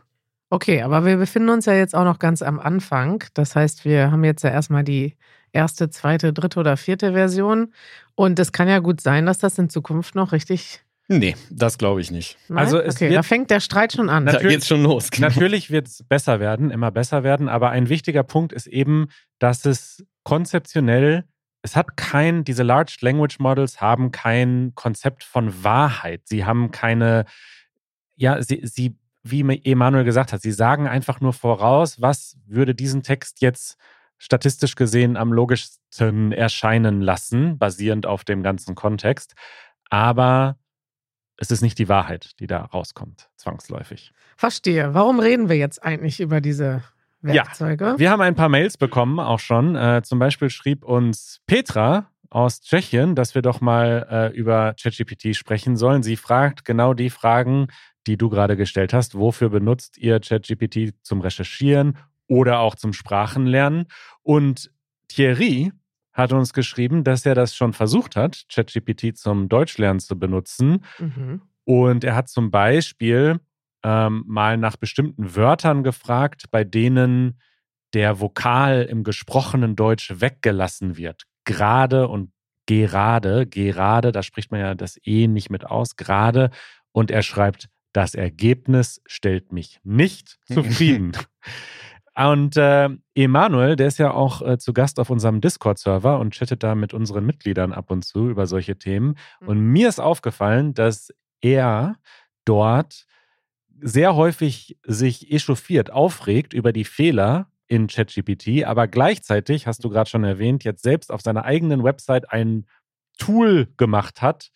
Okay, 0.50 0.82
aber 0.82 1.04
wir 1.04 1.16
befinden 1.16 1.48
uns 1.48 1.66
ja 1.66 1.74
jetzt 1.74 1.96
auch 1.96 2.04
noch 2.04 2.18
ganz 2.18 2.40
am 2.42 2.60
Anfang. 2.60 3.24
Das 3.34 3.56
heißt, 3.56 3.84
wir 3.84 4.12
haben 4.12 4.22
jetzt 4.22 4.44
ja 4.44 4.50
erstmal 4.50 4.84
die 4.84 5.16
erste, 5.52 5.90
zweite, 5.90 6.32
dritte 6.32 6.60
oder 6.60 6.76
vierte 6.76 7.12
Version. 7.12 7.72
Und 8.14 8.38
es 8.38 8.52
kann 8.52 8.68
ja 8.68 8.78
gut 8.78 9.00
sein, 9.00 9.26
dass 9.26 9.38
das 9.38 9.58
in 9.58 9.68
Zukunft 9.68 10.14
noch 10.14 10.30
richtig 10.32 10.83
Nee, 11.08 11.36
das 11.50 11.76
glaube 11.76 12.00
ich 12.00 12.10
nicht. 12.10 12.38
Nein? 12.48 12.58
Also 12.58 12.80
es 12.80 12.96
okay, 12.96 13.10
wird, 13.10 13.18
da 13.18 13.22
fängt 13.22 13.50
der 13.50 13.60
Streit 13.60 13.92
schon 13.92 14.08
an. 14.08 14.24
Da 14.24 14.38
geht's 14.38 14.66
schon 14.66 14.82
los. 14.82 15.10
Genau. 15.10 15.28
Natürlich 15.28 15.70
wird 15.70 15.86
es 15.86 16.02
besser 16.02 16.40
werden, 16.40 16.70
immer 16.70 16.90
besser 16.90 17.22
werden, 17.22 17.48
aber 17.48 17.70
ein 17.70 17.88
wichtiger 17.88 18.22
Punkt 18.22 18.52
ist 18.52 18.66
eben, 18.66 19.08
dass 19.38 19.66
es 19.66 20.04
konzeptionell, 20.22 21.24
es 21.60 21.76
hat 21.76 21.96
kein, 21.96 22.44
diese 22.44 22.62
Large 22.62 22.96
Language 23.00 23.38
Models 23.38 23.80
haben 23.80 24.12
kein 24.12 24.72
Konzept 24.74 25.24
von 25.24 25.62
Wahrheit. 25.62 26.22
Sie 26.24 26.44
haben 26.44 26.70
keine, 26.70 27.26
ja, 28.16 28.40
sie, 28.42 28.60
sie, 28.64 28.96
wie 29.22 29.40
Emanuel 29.64 30.04
gesagt 30.04 30.32
hat, 30.32 30.40
sie 30.40 30.52
sagen 30.52 30.88
einfach 30.88 31.20
nur 31.20 31.32
voraus, 31.34 32.00
was 32.00 32.38
würde 32.46 32.74
diesen 32.74 33.02
Text 33.02 33.40
jetzt 33.42 33.76
statistisch 34.16 34.74
gesehen 34.74 35.16
am 35.16 35.32
logischsten 35.32 36.32
erscheinen 36.32 37.02
lassen, 37.02 37.58
basierend 37.58 38.06
auf 38.06 38.24
dem 38.24 38.42
ganzen 38.42 38.74
Kontext. 38.74 39.34
Aber 39.90 40.56
es 41.36 41.50
ist 41.50 41.62
nicht 41.62 41.78
die 41.78 41.88
Wahrheit, 41.88 42.38
die 42.40 42.46
da 42.46 42.62
rauskommt, 42.62 43.28
zwangsläufig. 43.36 44.12
Verstehe. 44.36 44.94
Warum 44.94 45.20
reden 45.20 45.48
wir 45.48 45.56
jetzt 45.56 45.82
eigentlich 45.82 46.20
über 46.20 46.40
diese 46.40 46.82
Werkzeuge? 47.22 47.84
Ja, 47.84 47.98
wir 47.98 48.10
haben 48.10 48.20
ein 48.20 48.34
paar 48.34 48.48
Mails 48.48 48.76
bekommen, 48.76 49.18
auch 49.18 49.40
schon. 49.40 49.74
Äh, 49.74 50.02
zum 50.04 50.18
Beispiel 50.18 50.50
schrieb 50.50 50.84
uns 50.84 51.40
Petra 51.46 52.10
aus 52.30 52.60
Tschechien, 52.60 53.14
dass 53.14 53.34
wir 53.34 53.42
doch 53.42 53.60
mal 53.60 54.06
äh, 54.10 54.36
über 54.36 54.74
ChatGPT 54.74 55.36
sprechen 55.36 55.76
sollen. 55.76 56.02
Sie 56.02 56.16
fragt 56.16 56.64
genau 56.64 56.94
die 56.94 57.10
Fragen, 57.10 57.68
die 58.06 58.16
du 58.16 58.28
gerade 58.28 58.56
gestellt 58.56 58.92
hast. 58.92 59.16
Wofür 59.16 59.50
benutzt 59.50 59.98
ihr 59.98 60.20
ChatGPT 60.20 60.94
zum 61.02 61.20
Recherchieren 61.20 61.96
oder 62.26 62.58
auch 62.58 62.74
zum 62.74 62.92
Sprachenlernen? 62.92 63.86
Und 64.22 64.70
Thierry 65.08 65.72
hat 66.14 66.32
uns 66.32 66.52
geschrieben, 66.52 67.04
dass 67.04 67.26
er 67.26 67.34
das 67.34 67.54
schon 67.54 67.72
versucht 67.72 68.16
hat, 68.16 68.44
ChatGPT 68.48 69.16
zum 69.16 69.48
Deutschlernen 69.48 70.00
zu 70.00 70.18
benutzen. 70.18 70.84
Mhm. 70.98 71.42
Und 71.64 72.04
er 72.04 72.14
hat 72.14 72.28
zum 72.28 72.50
Beispiel 72.50 73.40
ähm, 73.82 74.24
mal 74.26 74.56
nach 74.56 74.76
bestimmten 74.76 75.34
Wörtern 75.34 75.82
gefragt, 75.82 76.44
bei 76.50 76.64
denen 76.64 77.40
der 77.92 78.20
Vokal 78.20 78.82
im 78.82 79.04
gesprochenen 79.04 79.76
Deutsch 79.76 80.12
weggelassen 80.20 80.96
wird. 80.96 81.24
Gerade 81.44 82.08
und 82.08 82.30
gerade, 82.66 83.46
gerade, 83.46 84.12
da 84.12 84.22
spricht 84.22 84.50
man 84.50 84.60
ja 84.60 84.74
das 84.74 84.98
E 85.04 85.26
nicht 85.26 85.50
mit 85.50 85.66
aus, 85.66 85.96
gerade. 85.96 86.50
Und 86.92 87.10
er 87.10 87.22
schreibt, 87.22 87.68
das 87.92 88.14
Ergebnis 88.14 89.00
stellt 89.06 89.52
mich 89.52 89.80
nicht 89.84 90.38
zufrieden. 90.46 91.12
Und 92.16 92.56
äh, 92.56 92.90
Emanuel, 93.14 93.76
der 93.76 93.88
ist 93.88 93.98
ja 93.98 94.12
auch 94.12 94.40
äh, 94.42 94.58
zu 94.58 94.72
Gast 94.72 95.00
auf 95.00 95.10
unserem 95.10 95.40
Discord-Server 95.40 96.20
und 96.20 96.34
chattet 96.34 96.62
da 96.62 96.74
mit 96.74 96.94
unseren 96.94 97.26
Mitgliedern 97.26 97.72
ab 97.72 97.90
und 97.90 98.04
zu 98.04 98.28
über 98.28 98.46
solche 98.46 98.76
Themen. 98.76 99.16
Mhm. 99.40 99.48
Und 99.48 99.60
mir 99.60 99.88
ist 99.88 100.00
aufgefallen, 100.00 100.74
dass 100.74 101.12
er 101.40 101.96
dort 102.44 103.06
sehr 103.80 104.14
häufig 104.14 104.78
sich 104.84 105.32
echauffiert, 105.32 105.90
aufregt 105.90 106.52
über 106.52 106.72
die 106.72 106.84
Fehler 106.84 107.50
in 107.66 107.86
ChatGPT, 107.86 108.64
aber 108.64 108.86
gleichzeitig, 108.86 109.66
hast 109.66 109.84
du 109.84 109.88
gerade 109.88 110.08
schon 110.08 110.22
erwähnt, 110.22 110.64
jetzt 110.64 110.82
selbst 110.82 111.10
auf 111.10 111.22
seiner 111.22 111.44
eigenen 111.44 111.82
Website 111.82 112.30
ein 112.30 112.66
Tool 113.18 113.68
gemacht 113.76 114.22
hat 114.22 114.50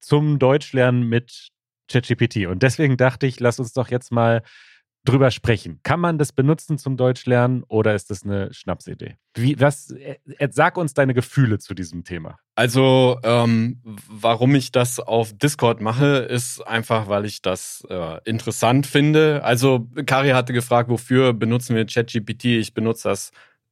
zum 0.00 0.38
Deutschlernen 0.38 1.08
mit 1.08 1.50
ChatGPT. 1.88 2.46
Und 2.46 2.62
deswegen 2.62 2.96
dachte 2.96 3.26
ich, 3.26 3.40
lass 3.40 3.58
uns 3.58 3.72
doch 3.72 3.88
jetzt 3.88 4.12
mal 4.12 4.42
drüber 5.08 5.30
sprechen. 5.30 5.80
Kann 5.82 6.00
man 6.00 6.18
das 6.18 6.32
benutzen 6.32 6.76
zum 6.76 6.96
Deutschlernen 6.96 7.64
oder 7.68 7.94
ist 7.94 8.10
das 8.10 8.24
eine 8.24 8.52
Schnapsidee? 8.52 9.16
Wie, 9.34 9.58
was, 9.58 9.90
äh, 9.90 10.18
sag 10.50 10.76
uns 10.76 10.92
deine 10.92 11.14
Gefühle 11.14 11.58
zu 11.58 11.74
diesem 11.74 12.04
Thema. 12.04 12.38
Also, 12.54 13.18
ähm, 13.22 13.80
warum 13.84 14.54
ich 14.54 14.70
das 14.70 15.00
auf 15.00 15.32
Discord 15.32 15.80
mache, 15.80 16.18
ist 16.18 16.60
einfach, 16.60 17.08
weil 17.08 17.24
ich 17.24 17.40
das 17.40 17.86
äh, 17.88 18.20
interessant 18.24 18.86
finde. 18.86 19.42
Also, 19.44 19.88
Kari 20.04 20.30
hatte 20.30 20.52
gefragt, 20.52 20.90
wofür 20.90 21.32
benutzen 21.32 21.74
wir 21.74 21.86
ChatGPT? 21.86 22.44
Ich 22.44 22.74
benutze 22.74 23.08
das 23.08 23.30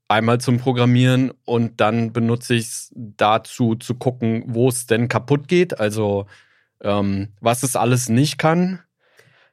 einmal 0.08 0.40
zum 0.40 0.58
Programmieren 0.58 1.32
und 1.44 1.80
dann 1.80 2.12
benutze 2.12 2.54
ich 2.54 2.66
es 2.66 2.92
dazu 2.94 3.74
zu 3.74 3.96
gucken, 3.96 4.44
wo 4.46 4.68
es 4.68 4.86
denn 4.86 5.08
kaputt 5.08 5.48
geht. 5.48 5.78
Also, 5.78 6.26
ähm, 6.80 7.28
was 7.40 7.62
es 7.62 7.76
alles 7.76 8.08
nicht 8.08 8.38
kann. 8.38 8.80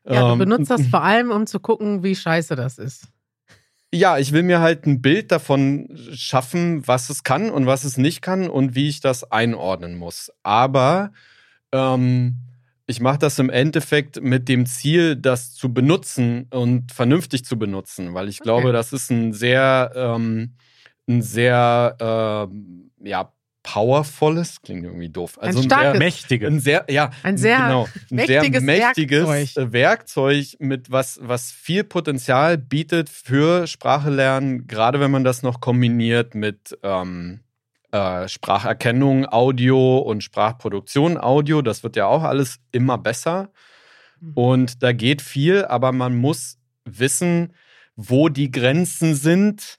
Ja, 0.05 0.23
du 0.23 0.33
Ähm, 0.33 0.37
benutzt 0.37 0.69
das 0.69 0.85
vor 0.87 1.03
allem, 1.03 1.31
um 1.31 1.47
zu 1.47 1.59
gucken, 1.59 2.03
wie 2.03 2.15
scheiße 2.15 2.55
das 2.55 2.77
ist. 2.77 3.07
Ja, 3.93 4.17
ich 4.17 4.31
will 4.31 4.41
mir 4.41 4.59
halt 4.59 4.87
ein 4.87 5.01
Bild 5.03 5.31
davon 5.31 5.87
schaffen, 6.13 6.87
was 6.87 7.09
es 7.11 7.23
kann 7.23 7.51
und 7.51 7.67
was 7.67 7.83
es 7.83 7.97
nicht 7.97 8.21
kann 8.23 8.49
und 8.49 8.73
wie 8.73 8.89
ich 8.89 9.01
das 9.01 9.23
einordnen 9.31 9.95
muss. 9.95 10.31
Aber 10.41 11.13
ähm, 11.71 12.37
ich 12.87 13.01
mache 13.01 13.19
das 13.19 13.37
im 13.39 13.49
Endeffekt 13.51 14.21
mit 14.21 14.49
dem 14.49 14.65
Ziel, 14.65 15.15
das 15.15 15.53
zu 15.53 15.73
benutzen 15.73 16.47
und 16.51 16.91
vernünftig 16.91 17.45
zu 17.45 17.57
benutzen, 17.59 18.13
weil 18.15 18.29
ich 18.29 18.41
Okay. 18.41 18.43
glaube, 18.43 18.73
das 18.73 18.93
ist 18.93 19.11
ein 19.11 19.31
sehr, 19.33 19.91
ähm, 19.95 20.55
ein 21.07 21.21
sehr, 21.21 21.95
ähm, 21.99 22.91
ja, 22.99 23.31
powervolles, 23.63 24.61
klingt 24.61 24.83
irgendwie 24.83 25.09
doof. 25.09 25.39
Ein 25.39 25.47
Also 25.47 25.59
ein, 25.59 25.65
starkes- 25.65 25.91
sehr, 25.91 25.99
Mächtige. 25.99 26.47
ein 26.47 26.59
sehr, 26.59 26.85
ja, 26.89 27.11
Ein 27.23 27.37
sehr 27.37 27.57
genau, 27.57 27.87
ein 28.11 28.17
sehr 28.27 28.41
mächtiges 28.41 28.61
mächtiges 28.63 29.27
Werkzeug. 29.27 29.71
Werkzeug. 29.71 29.73
Werkzeug 29.73 30.55
mit 30.59 30.91
was, 30.91 31.19
was 31.21 31.51
viel 31.51 31.83
Potenzial 31.83 32.57
bietet 32.57 33.09
für 33.09 33.65
Sprache 33.67 34.09
lernen, 34.09 34.67
gerade 34.67 34.99
wenn 34.99 35.11
man 35.11 35.23
das 35.23 35.43
noch 35.43 35.61
kombiniert 35.61 36.35
mit 36.35 36.77
ähm, 36.83 37.39
äh, 37.91 38.27
Spracherkennung, 38.27 39.27
Audio 39.27 39.97
und 39.99 40.23
Sprachproduktion, 40.23 41.17
Audio. 41.17 41.61
Das 41.61 41.83
wird 41.83 41.95
ja 41.95 42.05
auch 42.07 42.23
alles 42.23 42.57
immer 42.71 42.97
besser. 42.97 43.49
Mhm. 44.19 44.33
Und 44.33 44.83
da 44.83 44.91
geht 44.93 45.21
viel, 45.21 45.63
aber 45.65 45.91
man 45.91 46.15
muss 46.15 46.57
wissen, 46.85 47.53
wo 47.95 48.27
die 48.29 48.51
Grenzen 48.51 49.15
sind, 49.15 49.77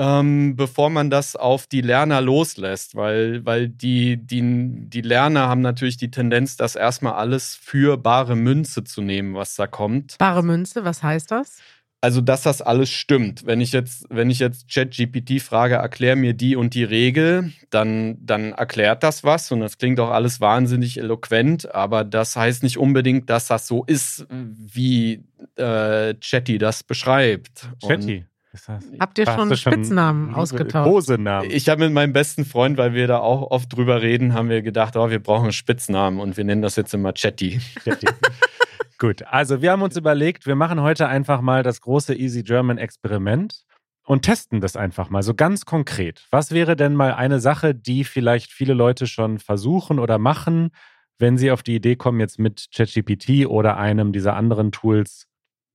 ähm, 0.00 0.56
bevor 0.56 0.88
man 0.88 1.10
das 1.10 1.36
auf 1.36 1.66
die 1.66 1.82
Lerner 1.82 2.22
loslässt, 2.22 2.96
weil, 2.96 3.44
weil 3.44 3.68
die, 3.68 4.16
die, 4.16 4.40
die 4.88 5.02
Lerner 5.02 5.46
haben 5.46 5.60
natürlich 5.60 5.98
die 5.98 6.10
Tendenz, 6.10 6.56
das 6.56 6.74
erstmal 6.74 7.12
alles 7.12 7.54
für 7.54 7.98
bare 7.98 8.34
Münze 8.34 8.82
zu 8.82 9.02
nehmen, 9.02 9.34
was 9.34 9.56
da 9.56 9.66
kommt. 9.66 10.16
Bare 10.16 10.42
Münze, 10.42 10.84
was 10.84 11.02
heißt 11.02 11.30
das? 11.30 11.58
Also, 12.00 12.22
dass 12.22 12.44
das 12.44 12.62
alles 12.62 12.88
stimmt. 12.88 13.44
Wenn 13.44 13.60
ich 13.60 13.72
jetzt, 13.72 14.06
wenn 14.08 14.30
ich 14.30 14.38
jetzt 14.38 14.72
ChatGPT 14.72 15.42
frage, 15.42 15.74
erklär 15.74 16.16
mir 16.16 16.32
die 16.32 16.56
und 16.56 16.72
die 16.72 16.84
Regel, 16.84 17.52
dann, 17.68 18.16
dann 18.24 18.52
erklärt 18.52 19.02
das 19.02 19.22
was 19.22 19.52
und 19.52 19.60
das 19.60 19.76
klingt 19.76 20.00
auch 20.00 20.08
alles 20.08 20.40
wahnsinnig 20.40 20.96
eloquent, 20.96 21.74
aber 21.74 22.04
das 22.04 22.36
heißt 22.36 22.62
nicht 22.62 22.78
unbedingt, 22.78 23.28
dass 23.28 23.48
das 23.48 23.66
so 23.66 23.84
ist, 23.84 24.26
wie 24.30 25.24
äh, 25.56 26.14
Chatty 26.14 26.56
das 26.56 26.84
beschreibt. 26.84 27.68
Und 27.82 27.88
Chatty. 27.90 28.24
Ist 28.52 28.68
das? 28.68 28.84
Habt 28.98 29.18
ihr 29.18 29.26
schon 29.26 29.54
Spitznamen 29.56 30.34
ausgetauscht? 30.34 30.90
Kosenamen. 30.90 31.50
Ich 31.50 31.68
habe 31.68 31.84
mit 31.84 31.92
meinem 31.92 32.12
besten 32.12 32.44
Freund, 32.44 32.78
weil 32.78 32.94
wir 32.94 33.06
da 33.06 33.18
auch 33.18 33.50
oft 33.50 33.72
drüber 33.74 34.02
reden, 34.02 34.34
haben 34.34 34.48
wir 34.48 34.62
gedacht, 34.62 34.96
oh, 34.96 35.08
wir 35.08 35.20
brauchen 35.20 35.44
einen 35.44 35.52
Spitznamen 35.52 36.18
und 36.18 36.36
wir 36.36 36.44
nennen 36.44 36.62
das 36.62 36.74
jetzt 36.74 36.92
immer 36.92 37.12
Chatty. 37.12 37.60
Chatty. 37.84 38.06
Gut, 38.98 39.22
also 39.22 39.62
wir 39.62 39.70
haben 39.70 39.82
uns 39.82 39.96
überlegt, 39.96 40.46
wir 40.46 40.56
machen 40.56 40.80
heute 40.82 41.06
einfach 41.08 41.40
mal 41.40 41.62
das 41.62 41.80
große 41.80 42.14
Easy 42.14 42.42
German 42.42 42.76
Experiment 42.76 43.64
und 44.04 44.22
testen 44.22 44.60
das 44.60 44.76
einfach 44.76 45.10
mal 45.10 45.22
so 45.22 45.34
ganz 45.34 45.64
konkret. 45.64 46.26
Was 46.30 46.50
wäre 46.50 46.74
denn 46.74 46.94
mal 46.94 47.14
eine 47.14 47.38
Sache, 47.38 47.74
die 47.74 48.02
vielleicht 48.04 48.52
viele 48.52 48.74
Leute 48.74 49.06
schon 49.06 49.38
versuchen 49.38 50.00
oder 50.00 50.18
machen, 50.18 50.70
wenn 51.18 51.38
sie 51.38 51.52
auf 51.52 51.62
die 51.62 51.76
Idee 51.76 51.96
kommen, 51.96 52.18
jetzt 52.18 52.38
mit 52.38 52.66
ChatGPT 52.74 53.46
oder 53.46 53.76
einem 53.76 54.12
dieser 54.12 54.34
anderen 54.34 54.72
Tools 54.72 55.29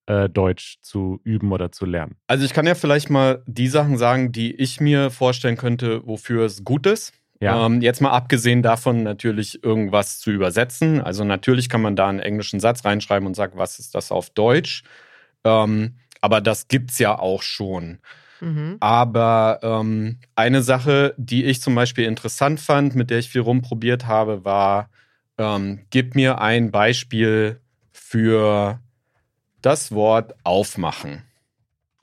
äh, 0.08 0.30
Deutsch 0.30 0.78
zu 0.82 1.20
üben 1.24 1.52
oder 1.52 1.72
zu 1.72 1.86
lernen? 1.86 2.16
Also 2.28 2.46
ich 2.46 2.54
kann 2.54 2.68
ja 2.68 2.76
vielleicht 2.76 3.10
mal 3.10 3.44
die 3.48 3.68
Sachen 3.68 3.98
sagen, 3.98 4.32
die 4.32 4.56
ich 4.56 4.80
mir 4.80 5.12
vorstellen 5.12 5.58
könnte, 5.58 6.06
wofür 6.06 6.46
es 6.46 6.64
gut 6.64 6.86
ist. 6.86 7.14
Ja. 7.42 7.66
Ähm, 7.66 7.82
jetzt 7.82 8.02
mal 8.02 8.12
abgesehen 8.12 8.62
davon, 8.62 9.04
natürlich 9.04 9.64
irgendwas 9.64 10.20
zu 10.20 10.32
übersetzen. 10.32 11.02
Also 11.02 11.24
natürlich 11.24 11.70
kann 11.70 11.82
man 11.82 11.96
da 11.96 12.08
einen 12.08 12.20
englischen 12.20 12.60
Satz 12.60 12.86
reinschreiben 12.86 13.28
und 13.28 13.36
sagen, 13.36 13.58
was 13.58 13.80
ist 13.80 13.94
das 13.94 14.12
auf 14.12 14.30
Deutsch? 14.30 14.84
Ähm, 15.44 15.96
aber 16.22 16.42
das 16.42 16.68
gibt's 16.68 16.98
ja 16.98 17.18
auch 17.20 17.42
schon. 17.42 18.00
Mhm. 18.42 18.78
Aber 18.80 19.60
ähm, 19.62 20.20
eine 20.36 20.62
Sache, 20.62 21.14
die 21.18 21.46
ich 21.46 21.62
zum 21.62 21.76
Beispiel 21.76 22.06
interessant 22.06 22.60
fand, 22.60 22.96
mit 22.96 23.10
der 23.10 23.20
ich 23.20 23.30
viel 23.30 23.42
rumprobiert 23.42 24.08
habe, 24.08 24.46
war, 24.46 24.90
ähm, 25.38 25.82
gib 25.90 26.16
mir 26.16 26.40
ein 26.40 26.72
Beispiel 26.72 27.60
für 27.92 28.80
das 29.66 29.92
Wort 29.92 30.36
aufmachen. 30.44 31.24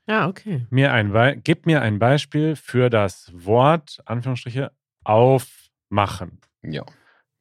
Ja, 0.06 0.26
okay. 0.28 0.66
Mir 0.70 0.92
ein 0.92 1.12
Be 1.12 1.36
gib 1.42 1.64
mir 1.66 1.80
ein 1.80 1.98
Beispiel 1.98 2.56
für 2.56 2.90
das 2.90 3.30
Wort, 3.34 4.00
Anführungsstriche, 4.04 4.72
aufmachen. 5.04 6.40
Ja. 6.62 6.84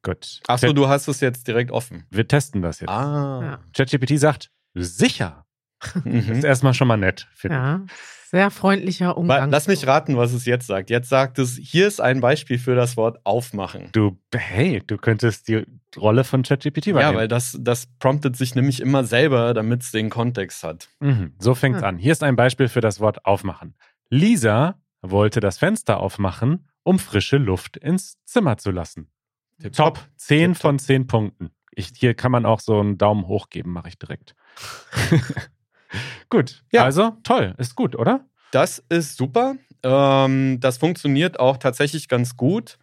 Gut. 0.02 0.40
Achso, 0.48 0.72
du 0.72 0.88
hast 0.88 1.06
es 1.08 1.20
jetzt 1.20 1.46
direkt 1.46 1.70
offen. 1.70 2.06
wir 2.10 2.26
testen 2.26 2.62
das 2.62 2.80
jetzt. 2.80 2.90
Ah. 2.90 3.40
Ja. 3.42 3.58
ChatGPT 3.72 4.18
sagt, 4.18 4.50
sicher. 4.74 5.44
Das 5.80 5.94
ist 6.04 6.04
Mhm. 6.28 6.44
erstmal 6.44 6.74
schon 6.74 6.88
mal 6.88 6.96
nett, 6.96 7.28
finde 7.34 7.56
ich. 7.56 7.62
Ja, 7.62 7.80
sehr 8.32 8.50
freundlicher 8.50 9.16
Umgang. 9.18 9.50
Lass 9.50 9.68
mich 9.68 9.86
raten, 9.86 10.16
was 10.16 10.32
es 10.32 10.46
jetzt 10.46 10.66
sagt. 10.66 10.88
Jetzt 10.90 11.08
sagt 11.10 11.38
es, 11.38 11.56
hier 11.56 11.86
ist 11.86 12.00
ein 12.00 12.20
Beispiel 12.20 12.58
für 12.58 12.74
das 12.74 12.96
Wort 12.96 13.20
aufmachen. 13.24 13.90
Du, 13.92 14.18
hey, 14.34 14.82
du 14.86 14.96
könntest 14.96 15.48
die 15.48 15.64
Rolle 15.96 16.24
von 16.24 16.42
ChatGPT 16.42 16.86
Ja, 16.86 16.92
übernehmen. 16.92 17.16
weil 17.18 17.28
das, 17.28 17.56
das 17.60 17.86
promptet 17.98 18.36
sich 18.36 18.54
nämlich 18.54 18.80
immer 18.80 19.04
selber, 19.04 19.52
damit 19.52 19.82
es 19.82 19.90
den 19.92 20.08
Kontext 20.08 20.64
hat. 20.64 20.88
Mhm, 21.00 21.34
so 21.38 21.54
fängt's 21.54 21.82
Ah. 21.82 21.88
an. 21.88 21.98
Hier 21.98 22.12
ist 22.12 22.22
ein 22.22 22.34
Beispiel 22.34 22.68
für 22.68 22.80
das 22.80 22.98
Wort 23.00 23.26
aufmachen. 23.26 23.74
Lisa 24.08 24.80
wollte 25.02 25.40
das 25.40 25.58
Fenster 25.58 26.00
aufmachen, 26.00 26.68
um 26.84 26.98
frische 26.98 27.36
Luft 27.36 27.76
ins 27.76 28.16
Zimmer 28.24 28.56
zu 28.56 28.70
lassen. 28.70 29.10
Top. 29.76 30.00
10 30.16 30.54
von 30.54 30.78
10 30.78 31.06
Punkten. 31.06 31.50
Ich, 31.74 31.90
hier 31.96 32.14
kann 32.14 32.32
man 32.32 32.46
auch 32.46 32.60
so 32.60 32.80
einen 32.80 32.96
Daumen 32.98 33.26
hoch 33.28 33.48
geben, 33.50 33.72
mache 33.72 33.88
ich 33.88 33.98
direkt. 33.98 34.34
gut. 36.28 36.62
Ja. 36.72 36.84
Also, 36.84 37.16
toll. 37.22 37.54
Ist 37.58 37.74
gut, 37.76 37.96
oder? 37.96 38.24
Das 38.52 38.82
ist 38.88 39.16
super. 39.16 39.56
Ähm, 39.82 40.58
das 40.60 40.78
funktioniert 40.78 41.40
auch 41.40 41.56
tatsächlich 41.56 42.08
ganz 42.08 42.36
gut. 42.36 42.78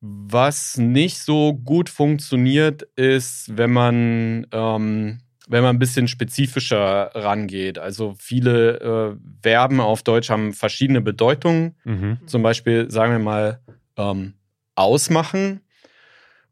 Was 0.00 0.76
nicht 0.76 1.18
so 1.18 1.54
gut 1.54 1.88
funktioniert, 1.88 2.82
ist, 2.96 3.56
wenn 3.56 3.72
man, 3.72 4.46
ähm, 4.52 5.18
wenn 5.48 5.62
man 5.62 5.76
ein 5.76 5.78
bisschen 5.78 6.06
spezifischer 6.06 7.10
rangeht. 7.14 7.78
Also 7.78 8.14
viele 8.18 8.80
äh, 8.80 9.16
Verben 9.42 9.80
auf 9.80 10.02
Deutsch 10.02 10.28
haben 10.28 10.52
verschiedene 10.52 11.00
Bedeutungen. 11.00 11.76
Mhm. 11.84 12.18
Zum 12.26 12.42
Beispiel, 12.42 12.90
sagen 12.90 13.12
wir 13.12 13.18
mal, 13.18 13.60
ähm, 13.96 14.34
ausmachen. 14.74 15.62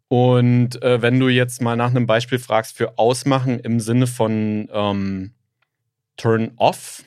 Und 0.09 0.83
äh, 0.83 1.03
wenn 1.03 1.21
du 1.21 1.29
jetzt 1.29 1.61
mal 1.61 1.77
nach 1.77 1.91
einem 1.91 2.07
Beispiel 2.07 2.39
fragst 2.39 2.77
für 2.77 2.99
ausmachen 2.99 3.59
im 3.61 3.81
Sinne 3.81 4.07
von 4.07 4.69
ähm, 4.73 5.35
turn 6.17 6.53
off. 6.57 7.05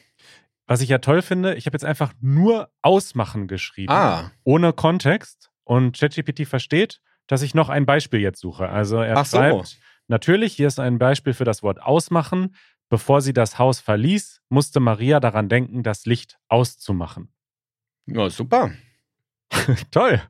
Was 0.66 0.82
ich 0.82 0.90
ja 0.90 0.98
toll 0.98 1.22
finde, 1.22 1.56
ich 1.56 1.66
habe 1.66 1.76
jetzt 1.76 1.86
einfach 1.86 2.14
nur 2.20 2.70
ausmachen 2.82 3.48
geschrieben. 3.48 3.92
Ah, 3.92 4.32
ohne 4.44 4.74
Kontext 4.74 5.50
und 5.64 5.98
ChatGPT 5.98 6.46
versteht, 6.48 7.00
dass 7.28 7.42
ich 7.42 7.54
noch 7.54 7.70
ein 7.70 7.86
Beispiel 7.86 8.20
jetzt 8.20 8.42
suche. 8.42 8.70
Also 8.70 8.98
er 8.98 9.18
Ach 9.18 9.26
so. 9.26 9.38
schreibt, 9.38 9.78
natürlich, 10.08 10.54
hier 10.56 10.68
ist 10.68 10.80
ein 10.80 11.00
Beispiel 11.00 11.34
für 11.34 11.46
das 11.46 11.64
Wort 11.64 11.82
ausmachen. 11.82 12.56
Bevor 12.90 13.22
sie 13.22 13.34
das 13.34 13.60
Haus 13.60 13.82
verließ, 13.82 14.42
musste 14.48 14.80
Maria 14.80 15.20
daran 15.20 15.50
denken, 15.50 15.84
das 15.84 16.06
Licht 16.06 16.38
auszumachen. 16.48 17.34
Ja, 18.06 18.30
super. 18.30 18.72
Toll. 19.92 20.22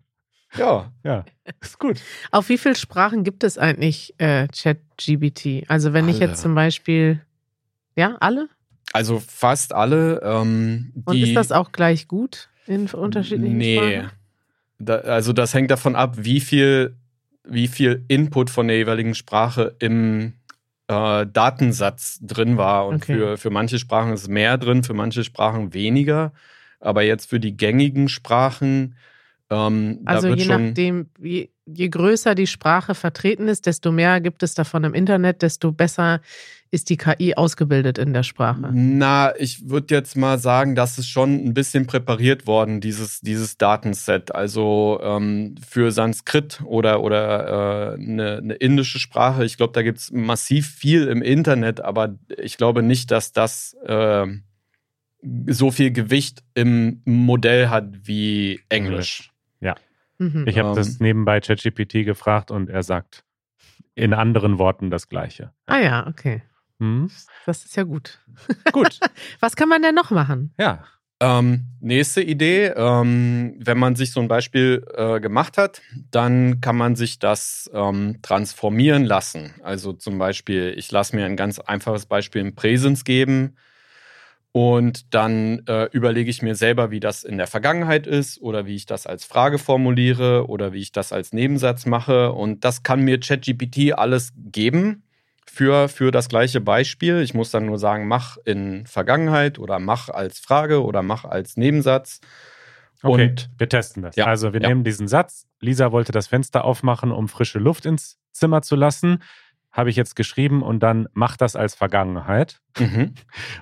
Ja. 0.55 0.91
Ja, 1.03 1.25
ist 1.61 1.77
gut. 1.77 2.01
Auf 2.31 2.49
wie 2.49 2.57
viele 2.57 2.75
Sprachen 2.75 3.23
gibt 3.23 3.43
es 3.43 3.57
eigentlich 3.57 4.15
äh, 4.19 4.47
ChatGBT? 4.47 5.69
Also 5.69 5.93
wenn 5.93 6.09
ich 6.09 6.19
Alle. 6.19 6.29
jetzt 6.29 6.41
zum 6.41 6.55
Beispiel, 6.55 7.21
ja, 7.95 8.15
alle? 8.19 8.49
Also 8.93 9.19
fast 9.19 9.73
alle. 9.73 10.21
Ähm, 10.23 10.93
Und 11.05 11.15
die, 11.15 11.23
ist 11.23 11.35
das 11.35 11.51
auch 11.51 11.71
gleich 11.71 12.07
gut 12.07 12.49
in 12.65 12.87
unterschiedlichen 12.89 13.57
Nee. 13.57 13.77
Sprachen? 13.77 14.11
Da, 14.79 14.95
also 14.97 15.33
das 15.33 15.53
hängt 15.53 15.71
davon 15.71 15.95
ab, 15.95 16.15
wie 16.17 16.39
viel, 16.39 16.95
wie 17.43 17.67
viel 17.67 18.05
Input 18.07 18.49
von 18.49 18.67
der 18.67 18.77
jeweiligen 18.77 19.15
Sprache 19.15 19.75
im 19.79 20.33
äh, 20.87 21.25
Datensatz 21.25 22.19
drin 22.21 22.57
war. 22.57 22.87
Und 22.87 23.03
Okay. 23.03 23.13
für, 23.15 23.37
für 23.37 23.49
manche 23.49 23.79
Sprachen 23.79 24.13
ist 24.13 24.27
mehr 24.27 24.57
drin, 24.57 24.83
für 24.83 24.93
manche 24.93 25.23
Sprachen 25.23 25.73
weniger. 25.73 26.31
Aber 26.79 27.01
jetzt 27.01 27.29
für 27.29 27.39
die 27.39 27.57
gängigen 27.57 28.07
Sprachen, 28.07 28.95
ähm, 29.49 30.01
Also 30.05 30.27
je 30.29 30.45
nachdem, 30.45 31.09
je, 31.19 31.49
je 31.67 31.89
größer 31.89 32.35
die 32.35 32.47
Sprache 32.47 32.95
vertreten 32.95 33.47
ist, 33.47 33.65
desto 33.65 33.91
mehr 33.91 34.21
gibt 34.21 34.43
es 34.43 34.53
davon 34.53 34.83
im 34.83 34.93
Internet, 34.93 35.41
desto 35.41 35.71
besser 35.71 36.21
ist 36.69 36.89
die 36.89 36.97
KI 36.97 37.33
ausgebildet 37.35 37.97
in 37.97 38.13
der 38.13 38.23
Sprache. 38.23 38.69
Na, 38.73 39.33
ich 39.37 39.69
würde 39.69 39.95
jetzt 39.95 40.17
mal 40.17 40.37
sagen, 40.37 40.75
dass 40.75 40.97
es 40.97 41.07
schon 41.07 41.33
ein 41.35 41.53
bisschen 41.53 41.87
präpariert 41.87 42.45
worden, 42.45 42.81
dieses, 42.81 43.21
dieses 43.21 43.57
Datenset. 43.57 44.35
Also 44.35 44.99
ähm, 45.01 45.55
für 45.65 45.91
Sanskrit 45.91 46.61
oder, 46.65 47.01
oder 47.01 47.93
äh, 47.93 48.01
eine, 48.01 48.37
eine 48.37 48.53
indische 48.55 48.99
Sprache. 48.99 49.45
Ich 49.45 49.55
glaube, 49.55 49.73
da 49.73 49.81
gibt 49.81 49.99
es 49.99 50.11
massiv 50.11 50.67
viel 50.67 51.07
im 51.07 51.21
Internet, 51.21 51.79
aber 51.79 52.17
ich 52.37 52.57
glaube 52.57 52.83
nicht, 52.83 53.11
dass 53.11 53.31
das 53.31 53.73
äh, 53.85 54.27
so 55.47 55.71
viel 55.71 55.91
Gewicht 55.91 56.43
im 56.53 57.01
Modell 57.05 57.69
hat 57.69 57.87
wie 58.03 58.59
Englisch. 58.67 59.31
Mhm. 60.19 60.45
Ich 60.47 60.57
habe 60.57 60.69
Ähm. 60.69 60.75
das 60.75 60.99
nebenbei 60.99 61.39
ChatGPT 61.39 62.05
gefragt 62.05 62.51
und 62.51 62.69
er 62.69 62.83
sagt 62.83 63.23
in 63.95 64.13
anderen 64.13 64.57
Worten 64.59 64.89
das 64.89 65.09
Gleiche. 65.09 65.51
Ah 65.65 65.79
ja, 65.79 66.07
okay. 66.07 66.43
Hm? 66.79 67.09
Das 67.45 67.65
ist 67.65 67.75
ja 67.75 67.83
gut. 67.83 68.19
Gut, 68.71 68.99
Was 69.39 69.55
kann 69.55 69.67
man 69.69 69.81
denn 69.81 69.95
noch 69.95 70.11
machen? 70.11 70.53
ja. 70.59 70.83
Ähm, 71.19 71.65
nächste 71.79 72.21
Idee, 72.21 72.65
ähm, 72.75 73.55
wenn 73.57 73.79
man 73.79 73.95
sich 73.95 74.11
so 74.11 74.19
ein 74.19 74.27
Beispiel 74.27 74.85
äh, 74.93 75.19
gemacht 75.19 75.57
hat, 75.57 75.81
dann 76.11 76.61
kann 76.61 76.77
man 76.77 76.95
sich 76.95 77.17
das 77.17 77.71
ähm, 77.73 78.19
transformieren 78.21 79.03
lassen. 79.03 79.55
Also 79.63 79.93
zum 79.93 80.19
Beispiel, 80.19 80.75
ich 80.77 80.91
lasse 80.91 81.15
mir 81.15 81.25
ein 81.25 81.35
ganz 81.35 81.57
einfaches 81.57 82.05
Beispiel 82.05 82.41
im 82.41 82.53
Präsens 82.53 83.03
geben 83.03 83.55
und 84.57 85.13
dann 85.13 85.61
äh, 85.67 85.83
überlege 85.91 86.31
ich 86.31 86.41
mir 86.41 86.55
selber, 86.55 86.89
wie 86.89 86.99
das 86.99 87.23
in 87.23 87.37
der 87.37 87.45
Vergangenheit 87.45 88.07
ist 88.07 88.41
oder 88.41 88.65
wie 88.65 88.73
ich 88.73 88.87
das 88.87 89.05
als 89.05 89.23
Frage 89.23 89.59
formuliere 89.59 90.49
oder 90.49 90.73
wie 90.73 90.79
ich 90.79 90.91
das 90.91 91.13
als 91.13 91.31
Nebensatz 91.31 91.85
mache. 91.85 92.31
Und 92.31 92.65
das 92.65 92.81
kann 92.81 93.01
mir 93.01 93.19
ChatGPT 93.19 93.93
alles 93.93 94.33
geben 94.35 95.03
für, 95.45 95.89
für 95.89 96.09
das 96.09 96.27
gleiche 96.27 96.59
Beispiel. 96.59 97.21
Ich 97.21 97.35
muss 97.35 97.51
dann 97.51 97.67
nur 97.67 97.77
sagen, 97.77 98.07
mach 98.07 98.37
in 98.45 98.87
Vergangenheit 98.87 99.59
oder 99.59 99.77
mach 99.77 100.09
als 100.09 100.39
Frage 100.39 100.83
oder 100.83 101.03
mach 101.03 101.23
als 101.23 101.55
Nebensatz. 101.55 102.19
Okay, 103.03 103.29
Und 103.29 103.51
wir 103.59 103.69
testen 103.69 104.01
das. 104.01 104.15
Ja, 104.15 104.25
Also 104.25 104.53
wir 104.53 104.61
ja. 104.63 104.69
nehmen 104.69 104.83
diesen 104.83 105.07
Satz. 105.07 105.45
Lisa 105.59 105.91
wollte 105.91 106.11
das 106.11 106.25
Fenster 106.25 106.65
aufmachen, 106.65 107.11
um 107.11 107.27
frische 107.27 107.59
Luft 107.59 107.85
ins 107.85 108.17
Zimmer 108.31 108.63
zu 108.63 108.75
lassen. 108.75 109.21
Habe 109.71 109.89
ich 109.89 109.95
jetzt 109.95 110.15
geschrieben 110.15 110.63
und 110.63 110.81
dann 110.81 111.07
mach 111.13 111.37
das 111.37 111.55
als 111.55 111.75
Vergangenheit. 111.75 112.59
mhm. 112.79 113.13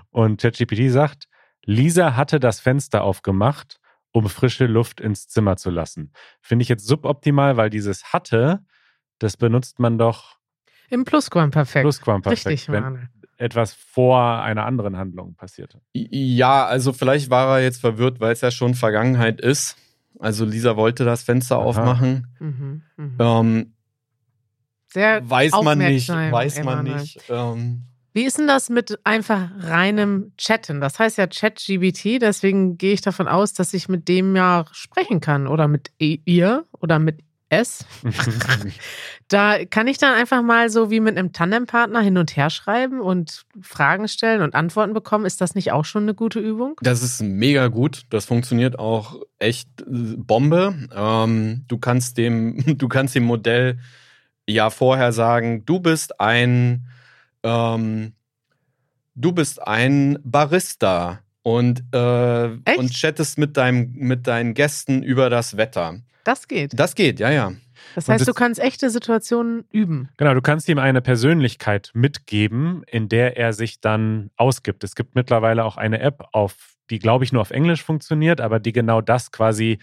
Und 0.10 0.42
ChatGPT 0.42 0.92
sagt, 0.92 1.28
Lisa 1.66 2.16
hatte 2.16 2.40
das 2.40 2.60
Fenster 2.60 3.04
aufgemacht, 3.04 3.80
um 4.12 4.30
frische 4.30 4.66
Luft 4.66 5.02
ins 5.02 5.28
Zimmer 5.28 5.58
zu 5.58 5.70
lassen. 5.70 6.14
Finde 6.40 6.64
ich 6.64 6.70
jetzt 6.70 6.88
suboptimal, 6.88 7.58
weil 7.58 7.70
dieses 7.70 8.14
hatte, 8.14 8.64
das 9.20 9.36
benutzt 9.36 9.80
man 9.80 9.98
doch 9.98 10.38
Im 10.90 11.04
Plusquamperfekt. 11.04 11.84
Plusquamperfekt, 11.84 12.46
Richtig, 12.46 12.70
wenn 12.70 13.10
etwas 13.38 13.74
vor 13.74 14.42
einer 14.42 14.66
anderen 14.66 14.98
Handlung 14.98 15.36
passierte. 15.36 15.82
Ja, 15.94 16.66
also 16.66 16.94
vielleicht 16.94 17.30
war 17.30 17.58
er 17.58 17.64
jetzt 17.64 17.82
verwirrt, 17.82 18.20
weil 18.20 18.32
es 18.32 18.42
ja 18.42 18.52
schon 18.52 18.76
Vergangenheit 18.76 19.42
ist. 19.42 19.78
Also 20.20 20.46
Lisa 20.46 20.78
wollte 20.78 21.04
das 21.04 21.24
Fenster 21.24 21.58
Aha. 21.58 21.64
aufmachen. 21.64 22.28
Mhm, 22.40 22.84
mhm. 22.96 23.18
Ähm, 23.20 23.75
Sehr 24.88 25.30
weiß 25.30 25.52
man 25.64 25.78
nicht, 25.80 26.10
weiß 26.10 26.64
man 26.64 26.80
Emanuel. 26.80 27.02
nicht. 27.02 27.20
Ähm, 27.30 27.84
Wie 28.14 28.24
ist 28.24 28.38
denn 28.38 28.48
das 28.48 28.70
mit 28.70 29.00
einfach 29.04 29.50
reinem 29.60 30.32
Chatten? 30.38 30.80
Das 30.82 31.00
heißt 31.00 31.18
ja 31.18 31.28
ChatGBT, 31.28 32.22
deswegen 32.22 32.78
gehe 32.78 32.94
ich 32.94 33.02
davon 33.02 33.28
aus, 33.28 33.54
dass 33.54 33.74
ich 33.74 33.90
mit 33.90 34.08
dem 34.08 34.36
ja 34.36 34.66
sprechen 34.72 35.20
kann 35.20 35.48
oder 35.48 35.68
mit 35.68 35.92
e- 36.00 36.20
ihr 36.26 36.66
oder 36.80 37.00
mit 37.00 37.20
es. 37.50 37.86
Da 39.28 39.66
kann 39.66 39.88
ich 39.88 39.98
dann 39.98 40.14
einfach 40.14 40.44
mal 40.44 40.70
so 40.70 40.92
wie 40.92 41.00
mit 41.00 41.18
einem 41.18 41.34
Tandempartner 41.34 42.00
hin 42.00 42.18
und 42.20 42.36
her 42.38 42.52
schreiben 42.52 43.02
und 43.02 43.44
Fragen 43.60 44.08
stellen 44.08 44.44
und 44.44 44.54
Antworten 44.54 44.94
bekommen. 44.94 45.26
Ist 45.26 45.42
das 45.42 45.56
nicht 45.56 45.72
auch 45.72 45.84
schon 45.84 46.04
eine 46.04 46.14
gute 46.14 46.40
Übung? 46.40 46.76
Das 46.84 47.02
ist 47.02 47.24
mega 47.24 47.68
gut. 47.70 48.04
Das 48.12 48.26
funktioniert 48.26 48.78
auch 48.78 49.20
echt 49.40 49.82
äh, 49.82 49.86
Bombe. 50.16 50.76
Ähm, 50.96 51.66
du 51.68 51.80
kannst 51.80 52.20
dem, 52.20 52.64
du 52.78 52.88
kannst 52.88 53.16
dem 53.16 53.24
Modell 53.24 53.80
ja 54.48 54.70
vorher 54.70 55.12
sagen, 55.12 55.66
du 55.66 55.80
bist 55.80 56.20
ein, 56.20 56.88
ähm, 57.44 58.14
du 59.16 59.32
bist 59.32 59.66
ein 59.66 60.18
Barista 60.24 61.20
und, 61.42 61.84
äh, 61.94 62.54
Echt? 62.66 62.78
und 62.78 62.92
chattest 62.92 63.38
mit 63.38 63.58
deinem, 63.58 63.94
mit 63.94 64.28
deinen 64.28 64.54
Gästen 64.54 65.04
über 65.04 65.30
das 65.30 65.58
Wetter. 65.58 66.00
Das 66.24 66.48
geht. 66.48 66.78
Das 66.80 66.96
geht, 66.96 67.20
ja, 67.20 67.30
ja. 67.30 67.54
Das 67.94 68.10
heißt, 68.10 68.22
das- 68.22 68.26
du 68.26 68.34
kannst 68.34 68.60
echte 68.60 68.90
Situationen 68.90 69.66
üben. 69.72 70.10
Genau, 70.18 70.34
du 70.34 70.42
kannst 70.42 70.68
ihm 70.70 70.80
eine 70.80 71.02
Persönlichkeit 71.02 71.92
mitgeben, 71.94 72.84
in 72.88 73.10
der 73.10 73.38
er 73.38 73.54
sich 73.54 73.80
dann 73.80 74.32
ausgibt. 74.36 74.84
Es 74.84 74.96
gibt 74.96 75.14
mittlerweile 75.14 75.64
auch 75.64 75.78
eine 75.78 76.00
App, 76.00 76.24
auf, 76.32 76.56
die, 76.90 76.98
glaube 77.00 77.24
ich, 77.26 77.32
nur 77.32 77.42
auf 77.42 77.52
Englisch 77.52 77.84
funktioniert, 77.84 78.42
aber 78.42 78.60
die 78.60 78.72
genau 78.72 79.02
das 79.02 79.32
quasi 79.32 79.78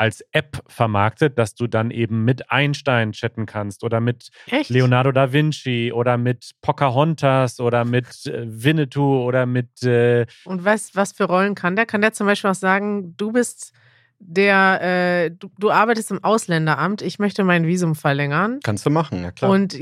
als 0.00 0.24
App 0.32 0.62
vermarktet, 0.66 1.38
dass 1.38 1.54
du 1.54 1.66
dann 1.66 1.90
eben 1.90 2.24
mit 2.24 2.50
Einstein 2.50 3.12
chatten 3.12 3.44
kannst 3.44 3.84
oder 3.84 4.00
mit 4.00 4.30
Echt? 4.46 4.70
Leonardo 4.70 5.12
da 5.12 5.30
Vinci 5.30 5.92
oder 5.92 6.16
mit 6.16 6.52
Pocahontas 6.62 7.60
oder 7.60 7.84
mit 7.84 8.24
äh, 8.24 8.46
Winnetou 8.46 9.22
oder 9.22 9.44
mit 9.44 9.82
äh, 9.82 10.24
Und 10.46 10.64
was, 10.64 10.96
was 10.96 11.12
für 11.12 11.24
Rollen 11.24 11.54
kann 11.54 11.76
der? 11.76 11.84
Kann 11.84 12.00
der 12.00 12.14
zum 12.14 12.26
Beispiel 12.26 12.48
auch 12.48 12.54
sagen, 12.54 13.14
du 13.18 13.32
bist 13.32 13.74
der, 14.18 14.80
äh, 14.80 15.30
du, 15.32 15.50
du 15.58 15.70
arbeitest 15.70 16.10
im 16.10 16.24
Ausländeramt, 16.24 17.02
ich 17.02 17.18
möchte 17.18 17.44
mein 17.44 17.66
Visum 17.66 17.94
verlängern 17.94 18.60
Kannst 18.62 18.86
du 18.86 18.90
machen, 18.90 19.22
ja 19.22 19.32
klar. 19.32 19.50
und 19.50 19.78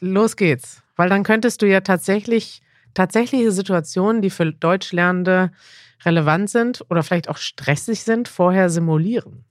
los 0.00 0.36
geht's. 0.36 0.82
Weil 0.96 1.08
dann 1.08 1.22
könntest 1.22 1.62
du 1.62 1.66
ja 1.66 1.80
tatsächlich 1.80 2.60
tatsächliche 2.92 3.52
Situationen, 3.52 4.20
die 4.20 4.30
für 4.30 4.52
Deutschlernende 4.52 5.52
relevant 6.04 6.50
sind 6.50 6.84
oder 6.90 7.02
vielleicht 7.02 7.28
auch 7.28 7.36
stressig 7.38 8.02
sind, 8.02 8.28
vorher 8.28 8.70
simulieren. 8.70 9.44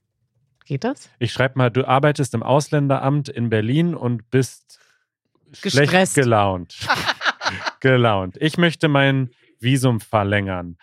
Geht 0.64 0.84
das? 0.84 1.08
ich 1.18 1.32
schreibe 1.32 1.58
mal, 1.58 1.70
du 1.70 1.88
arbeitest 1.88 2.34
im 2.34 2.42
Ausländeramt 2.42 3.30
in 3.30 3.48
Berlin 3.48 3.94
und 3.94 4.30
bist 4.30 4.78
schlecht 5.52 5.90
Gestresst. 5.90 6.14
gelaunt. 6.14 6.76
gelaunt. 7.80 8.36
Ich 8.38 8.58
möchte 8.58 8.88
mein 8.88 9.30
Visum 9.60 10.00
verlängern 10.00 10.76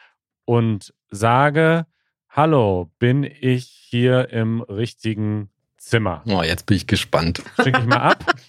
und 0.46 0.92
sage, 1.12 1.86
hallo, 2.30 2.92
bin 2.98 3.24
ich 3.24 3.66
hier 3.68 4.30
im 4.30 4.62
richtigen 4.62 5.52
Zimmer? 5.78 6.24
oh, 6.26 6.42
jetzt 6.42 6.66
bin 6.66 6.78
ich 6.78 6.88
gespannt. 6.88 7.44
Schicke 7.62 7.80
ich 7.80 7.86
mal 7.86 7.98
ab. 7.98 8.26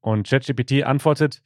Und 0.00 0.28
ChatGPT 0.28 0.82
antwortet, 0.82 1.42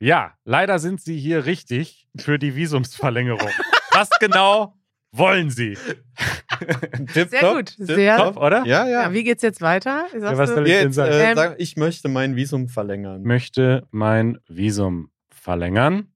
ja, 0.00 0.34
leider 0.44 0.78
sind 0.78 1.00
Sie 1.00 1.18
hier 1.18 1.44
richtig 1.46 2.08
für 2.18 2.38
die 2.38 2.54
Visumsverlängerung. 2.54 3.50
Was 3.92 4.10
genau 4.20 4.74
wollen 5.12 5.50
Sie? 5.50 5.76
Tipp 7.14 7.28
Sehr 7.30 7.40
top, 7.40 7.56
gut, 7.56 7.76
tipp 7.76 7.86
sehr- 7.86 8.16
top. 8.16 8.36
Oder? 8.36 8.64
Ja, 8.66 8.86
ja. 8.86 9.02
Ja, 9.04 9.12
wie 9.12 9.24
geht's 9.24 9.42
jetzt 9.42 9.60
weiter? 9.60 10.06
Sagst 10.10 10.22
Ja, 10.22 10.38
was 10.38 10.50
soll 10.50 10.66
ich 10.66 10.72
denn 10.72 10.86
Jetzt, 10.88 10.94
sagen? 10.96 11.12
äh, 11.12 11.34
sag, 11.34 11.60
ich 11.60 11.76
möchte 11.76 12.08
mein 12.08 12.36
Visum 12.36 12.68
verlängern. 12.68 13.22
möchte 13.22 13.86
mein 13.90 14.38
Visum 14.48 15.10
verlängern. 15.30 16.12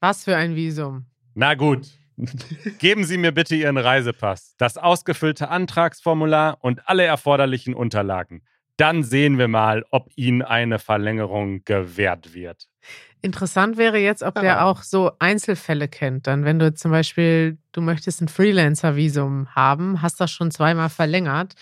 Was 0.00 0.24
für 0.24 0.36
ein 0.36 0.54
Visum? 0.54 1.06
Na 1.34 1.54
gut. 1.54 1.86
Geben 2.78 3.04
Sie 3.04 3.18
mir 3.18 3.32
bitte 3.32 3.54
Ihren 3.56 3.76
Reisepass, 3.76 4.54
das 4.56 4.78
ausgefüllte 4.78 5.48
Antragsformular 5.48 6.58
und 6.62 6.88
alle 6.88 7.04
erforderlichen 7.04 7.74
Unterlagen. 7.74 8.42
Dann 8.76 9.02
sehen 9.02 9.38
wir 9.38 9.48
mal, 9.48 9.84
ob 9.90 10.10
Ihnen 10.16 10.42
eine 10.42 10.78
Verlängerung 10.78 11.62
gewährt 11.64 12.34
wird. 12.34 12.68
Interessant 13.22 13.76
wäre 13.76 13.98
jetzt, 13.98 14.22
ob 14.22 14.36
Ja. 14.36 14.42
der 14.42 14.66
auch 14.66 14.82
so 14.82 15.10
Einzelfälle 15.18 15.88
kennt. 15.88 16.26
Dann, 16.26 16.44
wenn 16.44 16.58
du 16.58 16.72
zum 16.74 16.90
Beispiel, 16.90 17.58
du 17.72 17.80
möchtest 17.80 18.20
ein 18.20 18.28
Freelancer-Visum 18.28 19.54
haben, 19.54 20.02
hast 20.02 20.20
das 20.20 20.30
schon 20.30 20.50
zweimal 20.50 20.90
verlängert, 20.90 21.54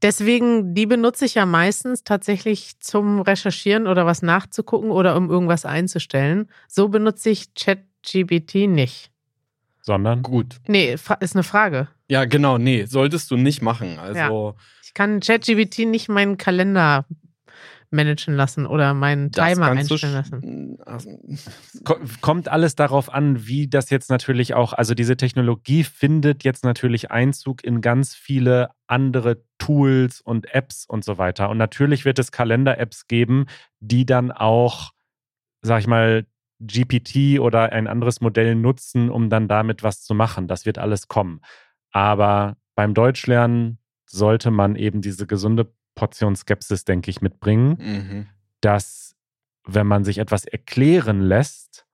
Deswegen, 0.02 0.74
die 0.74 0.84
benutze 0.84 1.24
ich 1.24 1.34
ja 1.34 1.46
meistens 1.46 2.04
tatsächlich 2.04 2.78
zum 2.80 3.20
Recherchieren 3.20 3.86
oder 3.86 4.04
was 4.04 4.20
nachzugucken 4.20 4.90
oder 4.90 5.16
um 5.16 5.30
irgendwas 5.30 5.64
einzustellen. 5.64 6.50
So 6.68 6.88
benutze 6.88 7.30
ich 7.30 7.54
ChatGPT 7.54 8.68
nicht. 8.68 9.10
Sondern 9.80 10.22
Gut. 10.22 10.56
Nee, 10.66 10.96
ist 11.20 11.34
eine 11.34 11.42
Frage. 11.42 11.88
Ja, 12.08 12.26
genau, 12.26 12.58
nee, 12.58 12.84
solltest 12.84 13.30
du 13.30 13.36
nicht 13.36 13.62
machen. 13.62 13.98
Also, 13.98 14.56
Ich 14.82 14.92
kann 14.92 15.20
ChatGPT 15.20 15.80
nicht 15.80 16.08
meinen 16.08 16.36
Kalender 16.36 17.06
managen 17.94 18.34
lassen 18.34 18.66
oder 18.66 18.92
meinen 18.92 19.32
Timer 19.32 19.70
einstellen 19.70 20.12
lassen. 20.12 20.78
Also, 20.84 21.18
Ko- 21.84 21.98
kommt 22.20 22.48
alles 22.48 22.74
darauf 22.74 23.12
an, 23.12 23.46
wie 23.46 23.68
das 23.68 23.88
jetzt 23.90 24.10
natürlich 24.10 24.54
auch, 24.54 24.72
also 24.72 24.94
diese 24.94 25.16
Technologie 25.16 25.84
findet 25.84 26.44
jetzt 26.44 26.64
natürlich 26.64 27.10
Einzug 27.10 27.64
in 27.64 27.80
ganz 27.80 28.14
viele 28.14 28.70
andere 28.86 29.42
Tools 29.58 30.20
und 30.20 30.52
Apps 30.54 30.84
und 30.86 31.04
so 31.04 31.16
weiter. 31.16 31.48
Und 31.48 31.56
natürlich 31.58 32.04
wird 32.04 32.18
es 32.18 32.32
Kalender-Apps 32.32 33.06
geben, 33.06 33.46
die 33.80 34.04
dann 34.04 34.30
auch, 34.32 34.92
sag 35.62 35.80
ich 35.80 35.86
mal, 35.86 36.26
GPT 36.60 37.40
oder 37.40 37.72
ein 37.72 37.86
anderes 37.86 38.20
Modell 38.20 38.54
nutzen, 38.54 39.10
um 39.10 39.30
dann 39.30 39.48
damit 39.48 39.82
was 39.82 40.02
zu 40.02 40.14
machen. 40.14 40.48
Das 40.48 40.66
wird 40.66 40.78
alles 40.78 41.08
kommen. 41.08 41.40
Aber 41.90 42.56
beim 42.74 42.94
Deutschlernen 42.94 43.78
sollte 44.06 44.50
man 44.50 44.76
eben 44.76 45.00
diese 45.00 45.26
gesunde 45.26 45.72
Portion 45.94 46.36
Skepsis, 46.36 46.84
denke 46.84 47.10
ich, 47.10 47.20
mitbringen 47.20 47.76
mhm. 47.78 48.26
dass, 48.60 49.14
wenn 49.64 49.86
man 49.86 50.04
sich 50.04 50.18
etwas 50.18 50.44
erklären 50.44 51.20
lässt, 51.20 51.86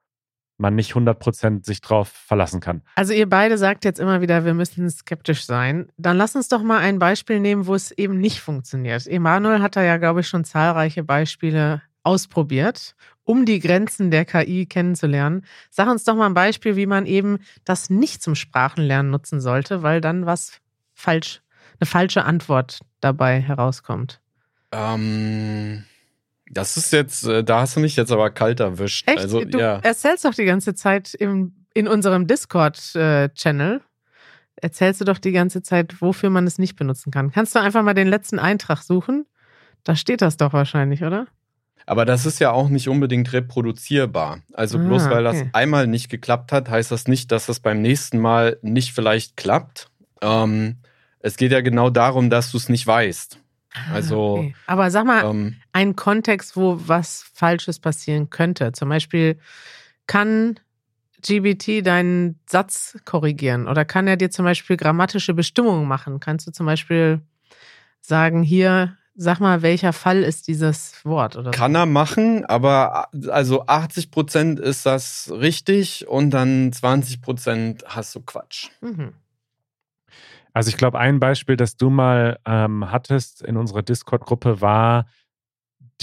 man 0.61 0.75
nicht 0.75 0.93
100% 0.93 1.65
sich 1.65 1.81
drauf 1.81 2.09
verlassen 2.09 2.61
kann. 2.61 2.83
Also 2.95 3.13
ihr 3.13 3.29
beide 3.29 3.59
sagt 3.59 3.85
jetzt 3.85 3.99
immer 3.99 4.21
wieder, 4.21 4.45
wir 4.45 4.55
müssen 4.55 4.89
skeptisch 4.91 5.47
sein. 5.47 5.91
Dann 5.97 6.19
lass 6.19 6.37
uns 6.37 6.49
doch 6.49 6.63
mal 6.63 6.79
ein 6.79 6.99
Beispiel 6.99 7.41
nehmen, 7.41 7.67
wo 7.67 7.75
es 7.75 7.91
eben 7.93 8.21
nicht 8.21 8.41
funktioniert. 8.41 9.07
Emanuel 9.07 9.63
hat 9.63 9.77
da 9.77 9.83
ja, 9.83 9.97
glaube 9.97 10.21
ich, 10.21 10.29
schon 10.29 10.45
zahlreiche 10.45 11.03
Beispiele 11.03 11.83
ausprobiert, 12.03 12.95
um 13.25 13.45
die 13.47 13.59
Grenzen 13.59 14.11
der 14.11 14.25
KI 14.25 14.67
kennenzulernen. 14.67 15.45
Sag 15.71 15.89
uns 15.89 16.05
doch 16.05 16.15
mal 16.15 16.27
ein 16.27 16.35
Beispiel, 16.35 16.77
wie 16.77 16.87
man 16.87 17.07
eben 17.07 17.39
das 17.65 17.91
nicht 17.91 18.23
zum 18.23 18.35
Sprachenlernen 18.35 19.11
nutzen 19.11 19.41
sollte, 19.41 19.83
weil 19.83 20.01
dann 20.01 20.27
was 20.27 20.61
falsch, 20.95 21.43
eine 21.79 21.87
falsche 21.87 22.25
Antwort 22.25 22.81
dabei 23.01 23.41
herauskommt. 23.41 24.21
ähm, 24.73 25.85
das 26.53 26.77
ist 26.77 26.93
jetzt, 26.93 27.25
äh, 27.27 27.45
da 27.45 27.61
hast 27.61 27.77
du 27.77 27.81
mich 27.81 27.95
jetzt 27.97 28.11
aber 28.11 28.31
kalt 28.31 28.59
erwischt. 28.61 29.07
Echt? 29.09 29.19
Also, 29.19 29.45
du 29.45 29.59
ja. 29.59 29.79
erzählst 29.79 30.25
doch 30.25 30.35
die 30.35 30.45
ganze 30.45 30.75
Zeit 30.75 31.15
im, 31.15 31.55
in 31.75 31.87
unserem 31.87 32.27
Discord-Channel, 32.27 33.81
erzählst 34.57 35.01
du 35.01 35.05
doch 35.05 35.19
die 35.19 35.31
ganze 35.33 35.63
Zeit, 35.63 36.01
wofür 36.03 36.29
man 36.31 36.47
es 36.47 36.59
nicht 36.59 36.75
benutzen 36.77 37.11
kann. 37.13 37.31
Kannst 37.31 37.55
du 37.55 37.61
einfach 37.61 37.83
mal 37.85 37.95
den 37.95 38.09
letzten 38.09 38.39
Eintrag 38.41 38.83
suchen? 38.83 39.27
Da 39.85 39.95
steht 39.97 40.23
das 40.23 40.37
doch 40.37 40.53
wahrscheinlich, 40.53 41.05
oder? 41.05 41.27
Aber 41.87 42.05
das 42.05 42.27
ist 42.27 42.41
ja 42.41 42.51
auch 42.51 42.69
nicht 42.69 42.89
unbedingt 42.89 43.33
reproduzierbar. 43.33 44.41
Also 44.53 44.79
Ah, 44.79 44.83
bloß 44.83 45.09
weil 45.09 45.25
das 45.25 45.37
okay. 45.37 45.51
einmal 45.53 45.87
nicht 45.87 46.09
geklappt 46.11 46.53
hat, 46.53 46.69
heißt 46.69 46.91
das 46.91 47.09
nicht, 47.09 47.33
dass 47.33 47.47
das 47.47 47.61
beim 47.61 47.81
nächsten 47.81 48.19
Mal 48.19 48.59
nicht 48.63 48.93
vielleicht 48.93 49.37
klappt. 49.37 49.89
Ähm, 50.21 50.77
es 51.21 51.37
geht 51.37 51.53
ja 51.53 51.61
genau 51.61 51.91
darum, 51.91 52.31
dass 52.31 52.51
du 52.51 52.57
es 52.57 52.69
nicht 52.69 52.87
weißt. 52.87 53.39
Also, 53.93 54.37
Ah, 54.37 54.41
Okay. 54.41 54.55
Aber 54.67 54.91
sag 54.91 55.05
mal, 55.05 55.25
Ähm, 55.25 55.57
einen 55.73 55.95
Kontext, 55.97 56.57
wo 56.57 56.81
was 56.87 57.25
Falsches 57.35 57.79
passieren 57.79 58.29
könnte. 58.31 58.73
Zum 58.73 58.89
Beispiel, 58.89 59.39
kann 60.07 60.59
GBT 61.23 61.83
deinen 61.83 62.41
Satz 62.47 62.99
korrigieren 63.05 63.69
oder 63.69 63.85
kann 63.85 64.07
er 64.09 64.17
dir 64.17 64.31
zum 64.31 64.45
Beispiel 64.45 64.77
grammatische 64.77 65.35
Bestimmungen 65.35 65.87
machen? 65.87 66.19
Kannst 66.19 66.47
du 66.47 66.51
zum 66.51 66.67
Beispiel 66.67 67.21
sagen, 68.01 68.43
hier, 68.43 68.97
sag 69.15 69.39
mal, 69.39 69.63
welcher 69.63 69.93
Fall 69.93 70.23
ist 70.23 70.49
dieses 70.49 71.05
Wort? 71.05 71.37
Oder 71.37 71.53
so? 71.53 71.59
kann 71.59 71.75
er 71.75 71.87
machen, 71.87 72.45
aber 72.47 73.09
also 73.29 73.67
80 73.67 74.11
Prozent 74.11 74.59
ist 74.59 74.87
das 74.87 75.31
richtig 75.33 76.09
und 76.09 76.31
dann 76.31 76.73
20 76.73 77.21
Prozent 77.21 77.85
hast 77.87 78.15
du 78.15 78.21
Quatsch. 78.21 78.69
Mhm. 78.81 79.13
Also 80.61 80.69
ich 80.69 80.77
glaube, 80.77 80.99
ein 80.99 81.21
Beispiel, 81.21 81.57
das 81.57 81.79
du 81.79 81.89
mal 81.89 82.39
ähm, 82.45 82.91
hattest 82.91 83.41
in 83.41 83.57
unserer 83.57 83.81
Discord-Gruppe, 83.81 84.61
war 84.61 85.07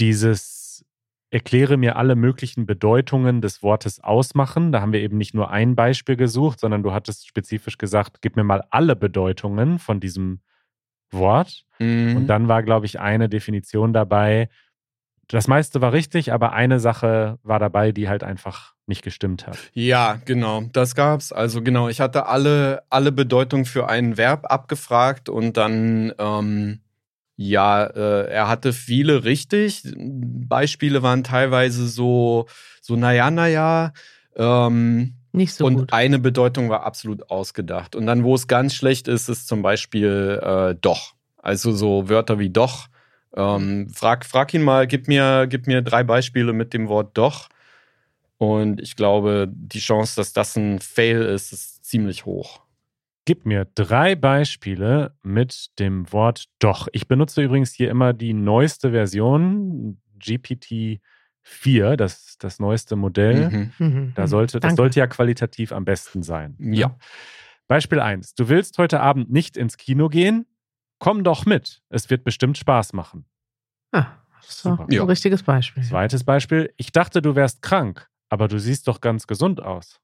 dieses 0.00 0.84
Erkläre 1.30 1.76
mir 1.76 1.94
alle 1.94 2.16
möglichen 2.16 2.66
Bedeutungen 2.66 3.40
des 3.40 3.62
Wortes 3.62 4.02
ausmachen. 4.02 4.72
Da 4.72 4.80
haben 4.80 4.92
wir 4.92 5.00
eben 5.00 5.16
nicht 5.16 5.32
nur 5.32 5.52
ein 5.52 5.76
Beispiel 5.76 6.16
gesucht, 6.16 6.58
sondern 6.58 6.82
du 6.82 6.92
hattest 6.92 7.28
spezifisch 7.28 7.78
gesagt, 7.78 8.20
gib 8.20 8.34
mir 8.34 8.42
mal 8.42 8.64
alle 8.70 8.96
Bedeutungen 8.96 9.78
von 9.78 10.00
diesem 10.00 10.40
Wort. 11.12 11.64
Mhm. 11.78 12.16
Und 12.16 12.26
dann 12.26 12.48
war, 12.48 12.64
glaube 12.64 12.86
ich, 12.86 12.98
eine 12.98 13.28
Definition 13.28 13.92
dabei. 13.92 14.48
Das 15.28 15.46
meiste 15.46 15.82
war 15.82 15.92
richtig, 15.92 16.32
aber 16.32 16.52
eine 16.52 16.80
Sache 16.80 17.38
war 17.42 17.58
dabei, 17.58 17.92
die 17.92 18.08
halt 18.08 18.24
einfach 18.24 18.74
nicht 18.86 19.02
gestimmt 19.02 19.46
hat. 19.46 19.58
Ja, 19.74 20.18
genau, 20.24 20.62
das 20.72 20.94
gab's. 20.94 21.32
Also 21.32 21.62
genau, 21.62 21.88
ich 21.88 22.00
hatte 22.00 22.26
alle, 22.26 22.82
alle 22.88 23.12
Bedeutungen 23.12 23.66
für 23.66 23.88
ein 23.88 24.16
Verb 24.16 24.50
abgefragt 24.50 25.28
und 25.28 25.58
dann, 25.58 26.14
ähm, 26.18 26.80
ja, 27.36 27.84
äh, 27.84 28.30
er 28.30 28.48
hatte 28.48 28.72
viele 28.72 29.24
richtig. 29.24 29.82
Beispiele 29.96 31.02
waren 31.02 31.22
teilweise 31.24 31.86
so, 31.86 32.46
so 32.80 32.96
naja, 32.96 33.30
naja. 33.30 33.92
Ähm, 34.34 35.14
Nicht 35.32 35.54
so 35.54 35.66
und 35.66 35.76
gut. 35.76 35.92
eine 35.92 36.18
Bedeutung 36.18 36.70
war 36.70 36.84
absolut 36.84 37.30
ausgedacht. 37.30 37.94
Und 37.94 38.06
dann, 38.06 38.24
wo 38.24 38.34
es 38.34 38.48
ganz 38.48 38.74
schlecht 38.74 39.08
ist, 39.08 39.28
ist 39.28 39.46
zum 39.46 39.60
Beispiel 39.60 40.40
äh, 40.42 40.74
doch. 40.80 41.14
Also 41.36 41.72
so 41.72 42.08
Wörter 42.08 42.38
wie 42.38 42.50
doch. 42.50 42.88
Ähm, 43.38 43.88
frag, 43.94 44.26
frag 44.26 44.52
ihn 44.52 44.62
mal, 44.62 44.86
gib 44.88 45.06
mir, 45.06 45.46
gib 45.48 45.68
mir 45.68 45.80
drei 45.80 46.02
Beispiele 46.02 46.52
mit 46.52 46.74
dem 46.74 46.88
Wort 46.88 47.16
doch. 47.16 47.48
Und 48.36 48.80
ich 48.80 48.96
glaube, 48.96 49.48
die 49.50 49.78
Chance, 49.78 50.16
dass 50.16 50.32
das 50.32 50.56
ein 50.56 50.80
Fail 50.80 51.22
ist, 51.22 51.52
ist 51.52 51.84
ziemlich 51.84 52.24
hoch. 52.24 52.60
Gib 53.24 53.46
mir 53.46 53.66
drei 53.74 54.16
Beispiele 54.16 55.12
mit 55.22 55.78
dem 55.78 56.12
Wort 56.12 56.46
doch. 56.58 56.88
Ich 56.92 57.06
benutze 57.06 57.42
übrigens 57.42 57.72
hier 57.72 57.90
immer 57.90 58.12
die 58.12 58.32
neueste 58.32 58.90
Version, 58.90 60.00
GPT-4, 60.20 61.96
das, 61.96 62.38
das 62.38 62.58
neueste 62.58 62.96
Modell. 62.96 63.50
Mhm. 63.50 63.72
Mhm. 63.78 64.12
Da 64.16 64.26
sollte, 64.26 64.58
das 64.60 64.70
Danke. 64.70 64.76
sollte 64.76 65.00
ja 65.00 65.06
qualitativ 65.06 65.72
am 65.72 65.84
besten 65.84 66.22
sein. 66.22 66.56
Ja. 66.58 66.96
Beispiel 67.68 68.00
1. 68.00 68.34
Du 68.34 68.48
willst 68.48 68.78
heute 68.78 69.00
Abend 69.00 69.30
nicht 69.30 69.56
ins 69.56 69.76
Kino 69.76 70.08
gehen? 70.08 70.46
Komm 70.98 71.22
doch 71.24 71.46
mit. 71.46 71.82
Es 71.90 72.10
wird 72.10 72.24
bestimmt 72.24 72.58
Spaß 72.58 72.92
machen. 72.92 73.24
Ah, 73.92 74.06
das 74.40 74.48
ist 74.50 74.64
doch 74.66 74.70
Super. 74.72 74.84
ein 74.84 74.92
Ja. 74.92 75.04
richtiges 75.04 75.42
Beispiel. 75.42 75.82
Zweites 75.84 76.24
Beispiel. 76.24 76.72
Ich 76.76 76.92
dachte, 76.92 77.22
du 77.22 77.34
wärst 77.36 77.62
krank, 77.62 78.08
aber 78.28 78.48
du 78.48 78.58
siehst 78.58 78.88
doch 78.88 79.00
ganz 79.00 79.26
gesund 79.26 79.62
aus. 79.62 80.00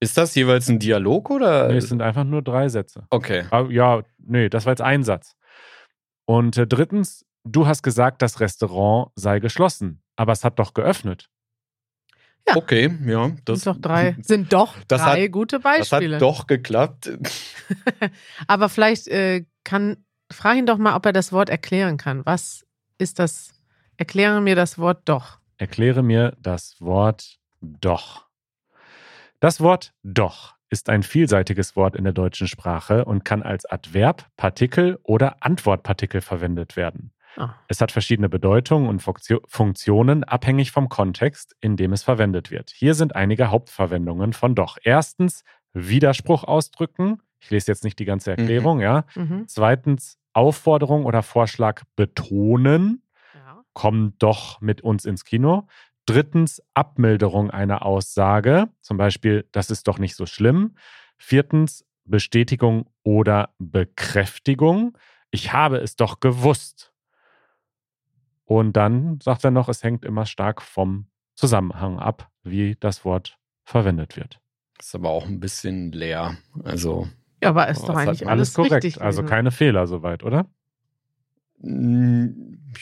Ist 0.00 0.16
das 0.18 0.34
jeweils 0.34 0.68
ein 0.68 0.78
Dialog 0.78 1.30
oder? 1.30 1.68
Nee, 1.68 1.78
es 1.78 1.88
sind 1.88 2.02
einfach 2.02 2.24
nur 2.24 2.42
drei 2.42 2.68
Sätze. 2.68 3.06
okay. 3.10 3.46
Ah, 3.50 3.64
Ja, 3.70 4.02
nee, 4.18 4.48
das 4.48 4.66
war 4.66 4.72
jetzt 4.72 4.82
ein 4.82 5.02
Satz. 5.04 5.36
Und 6.26 6.56
äh, 6.58 6.66
drittens, 6.66 7.24
du 7.44 7.66
hast 7.66 7.82
gesagt, 7.82 8.20
das 8.22 8.40
Restaurant 8.40 9.10
sei 9.16 9.38
geschlossen, 9.40 10.02
aber 10.16 10.32
es 10.32 10.44
hat 10.44 10.58
doch 10.58 10.74
geöffnet. 10.74 11.30
Ja. 12.48 12.56
Okay, 12.56 12.96
ja. 13.04 13.32
Das 13.44 13.60
sind 13.62 13.74
doch 13.76 13.80
drei, 13.80 14.16
sind 14.22 14.52
doch 14.52 14.74
das 14.88 15.02
drei 15.02 15.24
hat- 15.24 15.32
gute 15.32 15.56
Das 15.60 15.88
Beispiele. 15.90 16.16
hat 16.16 16.22
doch 16.22 16.46
geklappt. 16.46 17.10
Aber 18.46 18.68
vielleicht 18.68 19.08
äh, 19.08 19.44
kann, 19.64 20.04
frag 20.30 20.56
ihn 20.56 20.66
doch 20.66 20.78
mal, 20.78 20.94
ob 20.96 21.04
er 21.06 21.12
das 21.12 21.32
Wort 21.32 21.48
erklären 21.50 21.96
kann. 21.96 22.24
Was 22.24 22.64
ist 22.98 23.18
das? 23.18 23.52
Erkläre 23.96 24.40
mir 24.40 24.54
das 24.54 24.78
Wort 24.78 25.02
doch. 25.06 25.38
Erkläre 25.58 26.02
mir 26.02 26.36
das 26.40 26.76
Wort 26.80 27.38
doch. 27.60 28.26
Das 29.40 29.60
Wort 29.60 29.92
doch 30.02 30.54
ist 30.68 30.88
ein 30.88 31.02
vielseitiges 31.02 31.76
Wort 31.76 31.94
in 31.96 32.04
der 32.04 32.12
deutschen 32.12 32.48
Sprache 32.48 33.04
und 33.04 33.24
kann 33.24 33.42
als 33.42 33.64
Adverb, 33.66 34.26
Partikel 34.36 34.98
oder 35.02 35.36
Antwortpartikel 35.40 36.20
verwendet 36.20 36.76
werden. 36.76 37.12
Ah. 37.36 37.54
Es 37.68 37.80
hat 37.80 37.92
verschiedene 37.92 38.28
Bedeutungen 38.28 38.88
und 38.88 39.02
Funktio- 39.02 39.42
Funktionen 39.46 40.24
abhängig 40.24 40.70
vom 40.72 40.88
Kontext, 40.88 41.54
in 41.60 41.76
dem 41.76 41.92
es 41.92 42.02
verwendet 42.02 42.50
wird. 42.50 42.70
Hier 42.70 42.94
sind 42.94 43.14
einige 43.14 43.50
Hauptverwendungen 43.50 44.32
von 44.32 44.54
doch. 44.54 44.78
Erstens 44.82 45.44
Widerspruch 45.74 46.44
ausdrücken. 46.44 47.20
Ich 47.40 47.50
lese 47.50 47.70
jetzt 47.70 47.84
nicht 47.84 47.98
die 47.98 48.06
ganze 48.06 48.30
Erklärung, 48.30 48.80
ja. 48.80 49.04
Mhm. 49.14 49.44
Zweitens 49.46 50.18
Aufforderung 50.32 51.04
oder 51.04 51.22
Vorschlag 51.22 51.82
betonen 51.96 53.02
Ja. 53.34 53.62
komm 53.74 54.14
doch 54.18 54.60
mit 54.60 54.80
uns 54.80 55.04
ins 55.04 55.24
Kino. 55.24 55.66
Drittens, 56.06 56.62
Abmilderung 56.74 57.50
einer 57.50 57.84
Aussage, 57.84 58.68
zum 58.80 58.96
Beispiel, 58.96 59.46
das 59.52 59.70
ist 59.70 59.88
doch 59.88 59.98
nicht 59.98 60.14
so 60.16 60.24
schlimm. 60.24 60.76
Viertens, 61.18 61.84
Bestätigung 62.04 62.86
oder 63.02 63.50
Bekräftigung. 63.58 64.96
Ich 65.30 65.52
habe 65.52 65.78
es 65.78 65.96
doch 65.96 66.20
gewusst. 66.20 66.92
Und 68.46 68.72
dann 68.74 69.18
sagt 69.20 69.44
er 69.44 69.50
noch, 69.50 69.68
es 69.68 69.82
hängt 69.82 70.04
immer 70.04 70.24
stark 70.24 70.62
vom 70.62 71.08
Zusammenhang 71.34 71.98
ab, 71.98 72.30
wie 72.42 72.76
das 72.80 73.04
Wort 73.04 73.38
verwendet 73.64 74.16
wird. 74.16 74.40
Ist 74.78 74.94
aber 74.94 75.10
auch 75.10 75.26
ein 75.26 75.40
bisschen 75.40 75.92
leer. 75.92 76.36
Also, 76.64 77.08
Ja, 77.42 77.50
aber 77.50 77.68
ist 77.68 77.82
Oh, 77.82 77.88
doch 77.88 77.96
eigentlich 77.96 78.26
alles, 78.26 78.54
korrekt, 78.54 78.84
richtig. 78.84 79.02
also 79.02 79.22
keine 79.24 79.50
Fehler 79.50 79.86
soweit, 79.86 80.22
oder? 80.22 80.46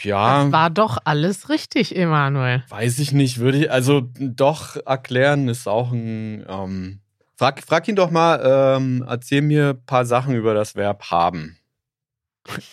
ja, 0.02 0.42
Das 0.44 0.52
war 0.52 0.70
doch 0.70 0.98
alles 1.04 1.48
richtig, 1.48 1.96
Emanuel. 1.96 2.64
weiß 2.68 2.98
ich 2.98 3.12
nicht. 3.12 3.38
Würde 3.38 3.58
ich, 3.58 3.70
also 3.70 4.02
doch 4.18 4.76
erklären 4.84 5.48
ist 5.48 5.66
auch 5.68 5.92
ein. 5.92 6.44
Ähm, 6.48 7.00
frag, 7.36 7.62
frag 7.62 7.88
ihn 7.88 7.96
doch 7.96 8.10
mal, 8.10 8.76
ähm, 8.76 9.04
erzähl 9.08 9.42
mir 9.42 9.70
ein 9.70 9.84
paar 9.86 10.04
Sachen 10.04 10.34
über 10.34 10.54
das 10.54 10.74
Verb 10.74 11.10
haben. 11.10 11.56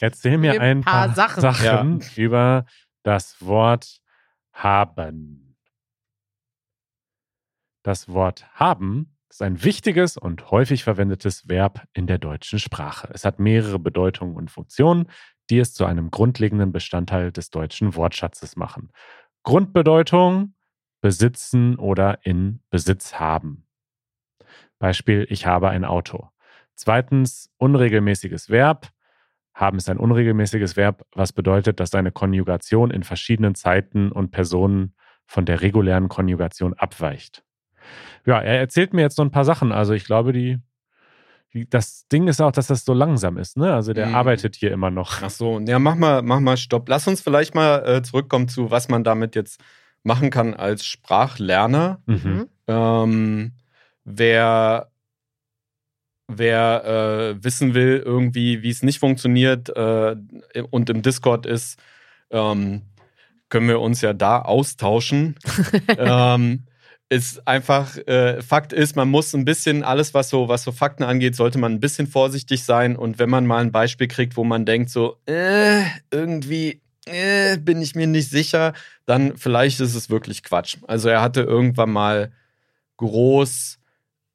Erzähl 0.02 0.38
mir 0.38 0.60
Ein 0.60 0.82
paar 0.82 1.08
paar, 1.08 1.16
Sachen. 1.16 1.42
Sachen, 1.42 2.02
über 2.18 2.66
das 3.04 3.46
Wort 3.46 4.02
haben. 4.54 5.58
Das 7.84 8.10
Wort 8.10 8.46
haben 8.54 9.18
ist 9.32 9.42
ein 9.42 9.64
wichtiges 9.64 10.18
und 10.18 10.52
häufig 10.52 10.84
verwendetes 10.84 11.48
Verb 11.48 11.88
in 11.94 12.06
der 12.06 12.18
deutschen 12.18 12.60
Sprache. 12.60 13.10
Es 13.14 13.24
hat 13.24 13.40
mehrere 13.40 13.80
Bedeutungen 13.80 14.36
und 14.36 14.52
Funktionen, 14.52 15.08
die 15.50 15.60
es 15.60 15.74
zu 15.74 15.86
einem 15.86 16.12
grundlegenden 16.12 16.72
Bestandteil 16.72 17.32
des 17.32 17.50
deutschen 17.50 17.96
Wortschatzes 17.96 18.58
machen. 18.58 18.92
Grundbedeutung 19.44 20.54
besitzen 21.02 21.78
oder 21.78 22.26
in 22.26 22.62
Besitz 22.70 23.16
haben. 23.16 23.66
Beispiel, 24.80 25.26
ich 25.30 25.46
habe 25.46 25.70
ein 25.70 25.86
Auto. 25.86 26.30
Zweitens, 26.76 27.50
unregelmäßiges 27.58 28.50
Verb. 28.50 28.90
Haben 29.54 29.78
ist 29.78 29.90
ein 29.90 29.98
unregelmäßiges 29.98 30.78
Verb, 30.78 31.04
was 31.14 31.34
bedeutet, 31.34 31.80
dass 31.80 31.90
seine 31.90 32.12
Konjugation 32.12 32.90
in 32.92 33.04
verschiedenen 33.04 33.56
Zeiten 33.56 34.12
und 34.12 34.32
Personen 34.32 34.96
von 35.26 35.46
der 35.46 35.62
regulären 35.62 36.10
Konjugation 36.10 36.74
abweicht. 36.74 37.44
Ja, 38.26 38.40
er 38.40 38.60
erzählt 38.60 38.94
mir 38.94 39.02
jetzt 39.02 39.16
so 39.16 39.24
ein 39.24 39.32
paar 39.32 39.46
Sachen. 39.46 39.72
Also 39.72 39.94
ich 39.94 40.06
glaube, 40.06 40.34
die, 40.34 40.60
die 41.54 41.70
das 41.70 42.08
Ding 42.08 42.28
ist 42.28 42.42
auch, 42.42 42.52
dass 42.52 42.68
das 42.68 42.86
so 42.86 42.94
langsam 42.94 43.38
ist. 43.38 43.58
Ne? 43.58 43.74
Also 43.74 43.94
der 43.94 44.08
Mhm. 44.08 44.16
arbeitet 44.16 44.56
hier 44.56 44.72
immer 44.72 44.92
noch. 44.92 45.22
Ach 45.22 45.30
so, 45.30 45.60
ja, 45.60 45.80
mach 45.80 45.96
mal, 45.96 46.22
mach 46.22 46.40
mal 46.40 46.58
Stopp. 46.58 46.88
Lass 46.88 47.08
uns 47.08 47.22
vielleicht 47.22 47.56
mal 47.56 47.84
äh, 47.86 48.02
zurückkommen 48.04 48.48
zu, 48.48 48.72
was 48.72 48.90
man 48.90 49.04
damit 49.04 49.36
jetzt 49.36 49.62
machen 50.04 50.30
kann 50.30 50.54
als 50.54 50.86
Sprachlerner. 50.86 52.02
Mhm. 52.06 52.48
Ähm, 52.68 53.52
wer 54.04 54.91
wer 56.38 57.36
äh, 57.38 57.44
wissen 57.44 57.74
will, 57.74 58.02
irgendwie, 58.04 58.62
wie 58.64 58.70
es 58.70 58.84
nicht 58.84 59.00
funktioniert 59.00 59.70
äh, 59.70 60.16
und 60.70 60.90
im 60.90 61.02
Discord 61.02 61.46
ist, 61.46 61.80
ähm, 62.30 62.84
können 63.50 63.68
wir 63.68 63.80
uns 63.80 64.02
ja 64.02 64.14
da 64.14 64.42
austauschen. 64.42 65.36
ähm, 65.98 66.64
ist 67.10 67.46
einfach, 67.46 67.98
äh, 68.08 68.42
Fakt 68.42 68.72
ist, 68.72 68.96
man 68.96 69.10
muss 69.10 69.34
ein 69.34 69.44
bisschen, 69.44 69.84
alles, 69.84 70.14
was 70.14 70.30
so, 70.30 70.48
was 70.48 70.64
so 70.64 70.72
Fakten 70.72 71.04
angeht, 71.04 71.36
sollte 71.36 71.60
man 71.60 71.74
ein 71.74 71.82
bisschen 71.82 72.08
vorsichtig 72.08 72.64
sein. 72.64 72.96
Und 72.96 73.20
wenn 73.20 73.30
man 73.30 73.46
mal 73.46 73.62
ein 73.62 73.74
Beispiel 73.74 74.08
kriegt, 74.08 74.38
wo 74.38 74.46
man 74.46 74.66
denkt, 74.66 74.90
so, 74.90 75.18
äh, 75.26 75.84
irgendwie 76.10 76.82
äh, 77.06 77.58
bin 77.58 77.82
ich 77.82 77.96
mir 77.96 78.08
nicht 78.08 78.30
sicher, 78.30 78.74
dann 79.06 79.36
vielleicht 79.36 79.82
ist 79.82 79.94
es 79.94 80.10
wirklich 80.10 80.42
Quatsch. 80.42 80.78
Also 80.88 81.10
er 81.10 81.22
hatte 81.22 81.42
irgendwann 81.42 81.92
mal 81.92 82.32
groß 82.96 83.81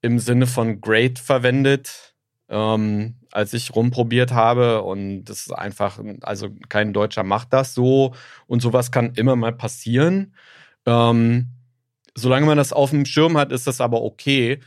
im 0.06 0.18
Sinne 0.20 0.46
von 0.46 0.80
great 0.80 1.18
verwendet, 1.18 2.14
ähm, 2.48 3.16
als 3.32 3.52
ich 3.52 3.74
rumprobiert 3.74 4.32
habe. 4.32 4.82
Und 4.82 5.24
das 5.24 5.40
ist 5.40 5.52
einfach, 5.52 5.98
also 6.22 6.48
kein 6.68 6.92
Deutscher 6.92 7.24
macht 7.24 7.52
das 7.52 7.74
so. 7.74 8.14
Und 8.46 8.62
sowas 8.62 8.92
kann 8.92 9.14
immer 9.14 9.36
mal 9.36 9.52
passieren. 9.52 10.34
Ähm, 10.86 11.48
solange 12.14 12.46
man 12.46 12.56
das 12.56 12.72
auf 12.72 12.90
dem 12.90 13.04
Schirm 13.04 13.36
hat, 13.36 13.52
ist 13.52 13.66
das 13.66 13.80
aber 13.80 14.02
okay. 14.02 14.60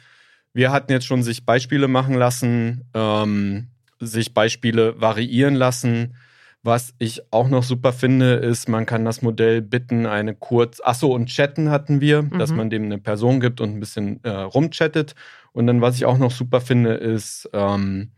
Wir 0.54 0.72
hatten 0.72 0.92
jetzt 0.92 1.06
schon 1.06 1.24
sich 1.24 1.46
Beispiele 1.46 1.88
machen 1.88 2.16
lassen, 2.16 2.90
ähm, 2.94 3.70
sich 4.00 4.34
Beispiele 4.34 5.00
variieren 5.00 5.56
lassen. 5.56 6.16
Was 6.62 6.94
ich 6.98 7.22
auch 7.32 7.48
noch 7.48 7.64
super 7.64 7.94
finde, 7.94 8.34
ist, 8.34 8.68
man 8.68 8.86
kann 8.86 9.06
das 9.06 9.22
Modell 9.22 9.62
bitten, 9.62 10.06
eine 10.06 10.36
kurz, 10.36 10.82
ach 10.84 10.96
so, 10.96 11.14
und 11.14 11.28
chatten 11.28 11.70
hatten 11.70 12.02
wir, 12.02 12.24
dass 12.38 12.52
Mhm. 12.52 12.58
man 12.58 12.70
dem 12.70 12.84
eine 12.84 12.98
Person 12.98 13.40
gibt 13.40 13.62
und 13.62 13.76
ein 13.76 13.80
bisschen 13.80 14.20
äh, 14.24 14.30
rumchattet. 14.30 15.16
Und 15.54 15.68
dann, 15.68 15.80
was 15.82 15.96
ich 15.96 16.06
auch 16.06 16.18
noch 16.18 16.32
super 16.32 16.60
finde, 16.60 16.96
ist, 16.96 17.50
ähm, 17.54 18.12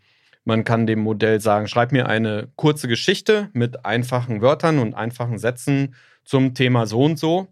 man 0.43 0.63
kann 0.63 0.87
dem 0.87 1.01
Modell 1.01 1.39
sagen, 1.39 1.67
schreib 1.67 1.91
mir 1.91 2.07
eine 2.07 2.49
kurze 2.55 2.87
Geschichte 2.87 3.49
mit 3.53 3.85
einfachen 3.85 4.41
Wörtern 4.41 4.79
und 4.79 4.95
einfachen 4.95 5.37
Sätzen 5.37 5.93
zum 6.23 6.55
Thema 6.55 6.87
so 6.87 7.03
und 7.03 7.19
so. 7.19 7.47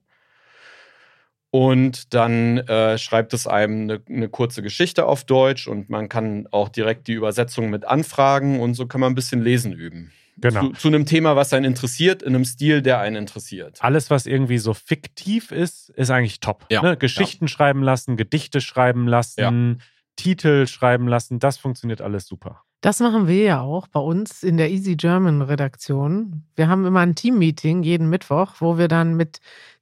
Und 1.52 2.13
dann 2.13 2.60
äh, 2.60 2.97
schreibt 2.97 3.34
es 3.34 3.47
einem 3.47 3.84
eine, 3.84 4.02
eine 4.08 4.30
kurze 4.30 4.62
Geschichte 4.62 5.06
auf 5.06 5.23
Deutsch 5.23 5.67
und 5.67 5.89
man 5.89 6.08
kann 6.08 6.47
auch 6.52 6.69
direkt 6.69 7.08
die 7.08 7.13
Übersetzung 7.13 7.69
mit 7.71 7.86
anfragen 7.86 8.60
und 8.60 8.75
so 8.75 8.86
kann 8.86 9.02
man 9.02 9.12
ein 9.12 9.15
bisschen 9.15 9.41
lesen 9.41 9.71
üben. 9.73 10.12
Genau. 10.41 10.69
Zu, 10.69 10.73
zu 10.73 10.88
einem 10.89 11.06
Thema, 11.06 11.36
was 11.36 11.54
einen 11.54 11.65
interessiert, 11.65 12.21
in 12.23 12.36
einem 12.36 12.45
Stil, 12.45 12.82
der 12.82 12.99
einen 12.99 13.15
interessiert. 13.15 13.78
Alles, 13.82 14.10
was 14.10 14.25
irgendwie 14.25 14.58
so 14.58 14.73
fiktiv 14.73 15.52
ist, 15.52 15.89
ist 15.89 16.10
eigentlich 16.10 16.39
top. 16.39 16.65
Ja, 16.69 16.82
Ne? 16.82 16.97
Geschichten 16.97 17.47
schreiben 17.47 17.84
lassen, 17.84 18.17
Gedichte 18.17 18.62
schreiben 18.62 19.08
lassen, 19.08 19.82
Titel 20.15 20.67
schreiben 20.67 21.08
lassen, 21.08 21.39
das 21.39 21.58
funktioniert 21.58 22.02
alles 22.02 22.28
super. 22.28 22.63
Das 22.82 22.99
machen 22.99 23.28
wir 23.28 23.43
ja 23.43 23.62
auch 23.62 23.88
bei 23.88 23.99
uns 23.99 24.43
in 24.43 24.58
der 24.58 24.69
Easy 24.69 24.95
German 24.95 25.41
Redaktion. 25.41 26.43
Wir 26.56 26.69
haben 26.69 26.86
immer 26.86 27.02
ein 27.02 27.15
Team-Meeting 27.15 27.84
jeden 27.84 28.10
Mittwoch, 28.10 28.56
wo 28.60 28.78
wir 28.78 28.88
dann 28.88 29.15
mit 29.15 29.39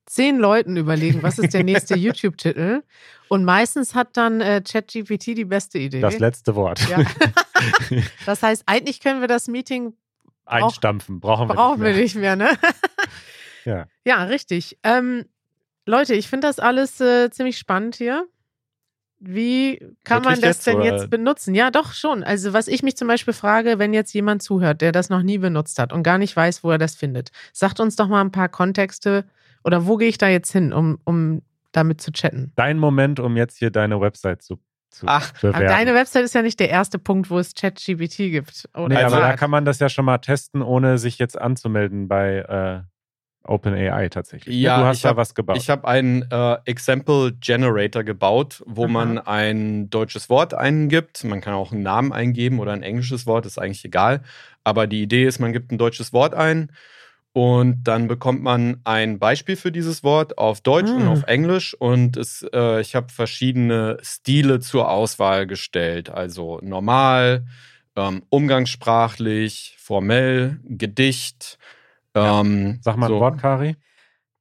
zehn 0.07 0.37
Leuten 0.37 0.77
überlegen, 0.77 1.21
was 1.21 1.37
ist 1.37 1.53
der 1.53 1.63
nächste 1.63 1.95
YouTube-Titel. 1.97 2.81
Und 3.29 3.45
meistens 3.45 3.93
hat 3.93 4.17
dann 4.17 4.41
äh, 4.41 4.61
ChatGPT 4.61 5.37
die 5.37 5.45
beste 5.45 5.77
Idee. 5.77 6.01
Das 6.01 6.17
letzte 6.17 6.55
Wort. 6.55 6.87
Ja. 6.89 7.03
das 8.25 8.41
heißt, 8.41 8.63
eigentlich 8.65 8.99
können 8.99 9.21
wir 9.21 9.27
das 9.27 9.47
Meeting 9.47 9.93
Einstampfen 10.47 11.19
brauchen 11.19 11.49
wir 11.49 11.55
brauchen 11.55 11.81
wir 11.81 11.93
nicht 11.93 12.15
mehr. 12.15 12.35
nicht 12.35 12.49
mehr, 12.49 12.51
ne? 12.53 12.57
Ja. 13.65 13.85
Ja, 14.05 14.23
richtig. 14.23 14.77
Ähm, 14.83 15.25
Leute, 15.85 16.13
ich 16.15 16.29
finde 16.29 16.47
das 16.47 16.57
alles 16.57 17.01
äh, 17.01 17.29
ziemlich 17.29 17.57
spannend 17.57 17.95
hier. 17.97 18.25
Wie 19.19 19.79
kann 20.03 20.21
man 20.21 20.35
Wirklich 20.35 20.41
das 20.41 20.57
jetzt, 20.57 20.67
denn 20.67 20.75
oder? 20.77 20.85
jetzt 20.85 21.09
benutzen? 21.09 21.55
Ja, 21.55 21.71
doch 21.71 21.93
schon. 21.93 22.23
Also, 22.23 22.53
was 22.53 22.67
ich 22.67 22.83
mich 22.83 22.95
zum 22.95 23.07
Beispiel 23.07 23.33
frage, 23.33 23.79
wenn 23.79 23.93
jetzt 23.93 24.13
jemand 24.13 24.43
zuhört, 24.43 24.81
der 24.81 24.91
das 24.91 25.09
noch 25.09 25.23
nie 25.23 25.39
benutzt 25.39 25.79
hat 25.79 25.91
und 25.91 26.03
gar 26.03 26.17
nicht 26.17 26.35
weiß, 26.35 26.63
wo 26.63 26.71
er 26.71 26.77
das 26.77 26.95
findet, 26.95 27.31
sagt 27.51 27.79
uns 27.79 27.95
doch 27.95 28.07
mal 28.07 28.21
ein 28.21 28.31
paar 28.31 28.47
Kontexte 28.47 29.25
oder 29.63 29.87
wo 29.87 29.97
gehe 29.97 30.07
ich 30.07 30.17
da 30.17 30.27
jetzt 30.27 30.51
hin, 30.51 30.71
um, 30.71 30.99
um 31.03 31.41
damit 31.71 31.99
zu 31.99 32.11
chatten? 32.11 32.51
Dein 32.55 32.77
Moment, 32.77 33.19
um 33.19 33.35
jetzt 33.35 33.57
hier 33.57 33.71
deine 33.71 33.99
Website 33.99 34.43
zu, 34.43 34.59
zu 34.89 35.05
Ach, 35.07 35.31
bewerben. 35.33 35.55
Aber 35.55 35.65
deine 35.65 35.93
Website 35.93 36.23
ist 36.25 36.33
ja 36.35 36.41
nicht 36.41 36.59
der 36.59 36.69
erste 36.69 36.97
Punkt, 36.99 37.29
wo 37.29 37.37
es 37.39 37.53
ChatGPT 37.53 38.17
gibt. 38.31 38.67
Oder 38.73 38.87
Nee, 38.89 38.95
Also- 39.03 39.17
aber 39.17 39.25
da 39.27 39.33
kann 39.35 39.49
man 39.51 39.65
das 39.65 39.79
ja 39.79 39.89
schon 39.89 40.05
mal 40.05 40.17
testen, 40.19 40.61
ohne 40.61 40.97
sich 40.97 41.17
jetzt 41.19 41.39
anzumelden 41.39 42.07
bei, 42.07 42.37
äh, 42.37 42.87
OpenAI 43.49 44.09
tatsächlich. 44.09 44.53
Ja, 44.57 44.77
du 44.79 44.85
hast 44.87 44.97
ich 44.97 45.01
da 45.03 45.09
hab- 45.09 45.17
was 45.17 45.33
gebaut. 45.33 45.55
Ich 45.57 45.69
habe 45.69 45.87
einen 45.87 46.29
äh, 46.29 46.57
Example 46.65 47.31
Generator 47.39 48.03
gebaut, 48.03 48.61
wo 48.65 48.83
Aha. 48.83 48.91
man 48.91 49.17
ein 49.19 49.89
deutsches 49.89 50.29
Wort 50.29 50.53
eingibt. 50.53 51.23
Man 51.23 51.39
kann 51.39 51.53
auch 51.53 51.71
einen 51.71 51.81
Namen 51.81 52.11
eingeben 52.11 52.59
oder 52.59 52.73
ein 52.73 52.83
englisches 52.83 53.25
Wort, 53.25 53.45
ist 53.45 53.57
eigentlich 53.57 53.85
egal. 53.85 54.21
Aber 54.65 54.85
die 54.85 55.01
Idee 55.01 55.23
ist, 55.25 55.39
man 55.39 55.53
gibt 55.53 55.71
ein 55.71 55.77
deutsches 55.77 56.11
Wort 56.11 56.33
ein 56.33 56.71
und 57.37 57.83
dann 57.83 58.07
bekommt 58.07 58.41
man 58.41 58.81
ein 58.83 59.19
Beispiel 59.19 59.57
für 59.57 59.71
dieses 59.71 60.03
Wort 60.03 60.39
auf 60.39 60.59
Deutsch 60.61 60.89
und 60.89 61.03
Ah. 61.03 61.11
auf 61.11 61.21
Englisch. 61.27 61.75
Und 61.75 62.17
es, 62.17 62.43
äh, 62.51 62.81
ich 62.81 62.95
habe 62.95 63.09
verschiedene 63.13 63.99
Stile 64.01 64.59
zur 64.59 64.89
Auswahl 64.89 65.45
gestellt. 65.45 66.09
Also 66.09 66.59
normal, 66.63 67.45
ähm, 67.95 68.23
umgangssprachlich, 68.29 69.75
formell, 69.77 70.59
Gedicht. 70.63 71.59
Ähm, 72.15 72.79
Sag 72.81 72.97
mal 72.97 73.05
ein 73.05 73.09
so. 73.13 73.19
Wort, 73.19 73.37
Kari. 73.37 73.75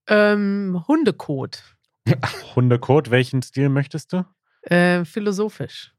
Ähm, 0.09 0.83
Hundekot. 0.89 1.63
Hundekot, 2.57 3.11
welchen 3.11 3.43
Stil 3.43 3.69
möchtest 3.69 4.15
du? 4.15 4.25
Äh, 4.63 5.05
philosophisch. 5.05 5.93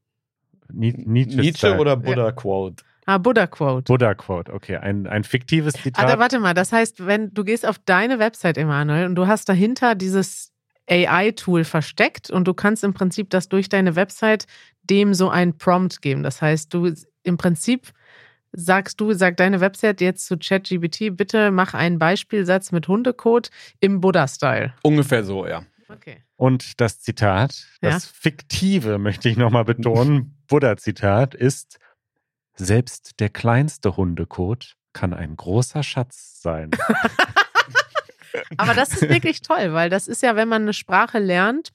Ni 0.72 0.92
Nietzsche, 0.96 1.40
Nietzsche 1.40 1.76
oder 1.78 1.96
Buddha-Quote? 1.96 2.82
Ah, 3.08 3.16
Buddha-Quote. 3.16 3.84
Buddha-Quote, 3.90 4.52
okay. 4.52 4.76
Ein, 4.76 5.06
ein 5.06 5.24
fiktives 5.24 5.72
Zitat. 5.72 6.06
Da, 6.06 6.18
warte 6.18 6.38
mal, 6.40 6.52
das 6.52 6.72
heißt, 6.72 7.06
wenn 7.06 7.32
du 7.32 7.42
gehst 7.42 7.64
auf 7.64 7.78
deine 7.78 8.18
Website, 8.18 8.58
Emanuel, 8.58 9.06
und 9.06 9.14
du 9.14 9.26
hast 9.26 9.48
dahinter 9.48 9.94
dieses 9.94 10.52
AI-Tool 10.90 11.64
versteckt 11.64 12.28
und 12.28 12.46
du 12.46 12.52
kannst 12.52 12.84
im 12.84 12.92
Prinzip 12.92 13.30
das 13.30 13.48
durch 13.48 13.70
deine 13.70 13.96
Website 13.96 14.46
dem 14.82 15.14
so 15.14 15.30
ein 15.30 15.56
Prompt 15.56 16.02
geben. 16.02 16.22
Das 16.22 16.42
heißt, 16.42 16.74
du 16.74 16.92
im 17.22 17.38
Prinzip 17.38 17.92
sagst 18.52 19.00
du, 19.00 19.14
sag 19.14 19.38
deine 19.38 19.62
Website 19.62 20.02
jetzt 20.02 20.26
zu 20.26 20.36
ChatGPT, 20.36 21.16
bitte 21.16 21.50
mach 21.50 21.72
einen 21.72 21.98
Beispielsatz 21.98 22.72
mit 22.72 22.88
Hundekot 22.88 23.48
im 23.80 24.02
Buddha-Style. 24.02 24.74
Ungefähr 24.82 25.24
so, 25.24 25.46
ja. 25.46 25.62
Okay. 25.88 26.18
Und 26.36 26.78
das 26.78 27.00
Zitat, 27.00 27.66
Ja. 27.80 27.88
das 27.88 28.04
fiktive, 28.04 28.98
möchte 28.98 29.30
ich 29.30 29.38
nochmal 29.38 29.64
betonen, 29.64 30.36
Buddha-Zitat 30.48 31.34
ist, 31.34 31.78
selbst 32.58 33.20
der 33.20 33.30
kleinste 33.30 33.96
Hundekot 33.96 34.76
kann 34.92 35.14
ein 35.14 35.36
großer 35.36 35.82
Schatz 35.82 36.40
sein. 36.42 36.70
Aber 38.56 38.74
das 38.74 38.92
ist 38.92 39.08
wirklich 39.08 39.42
toll, 39.42 39.72
weil 39.72 39.90
das 39.90 40.08
ist 40.08 40.22
ja, 40.22 40.36
wenn 40.36 40.48
man 40.48 40.62
eine 40.62 40.72
Sprache 40.72 41.18
lernt, 41.18 41.70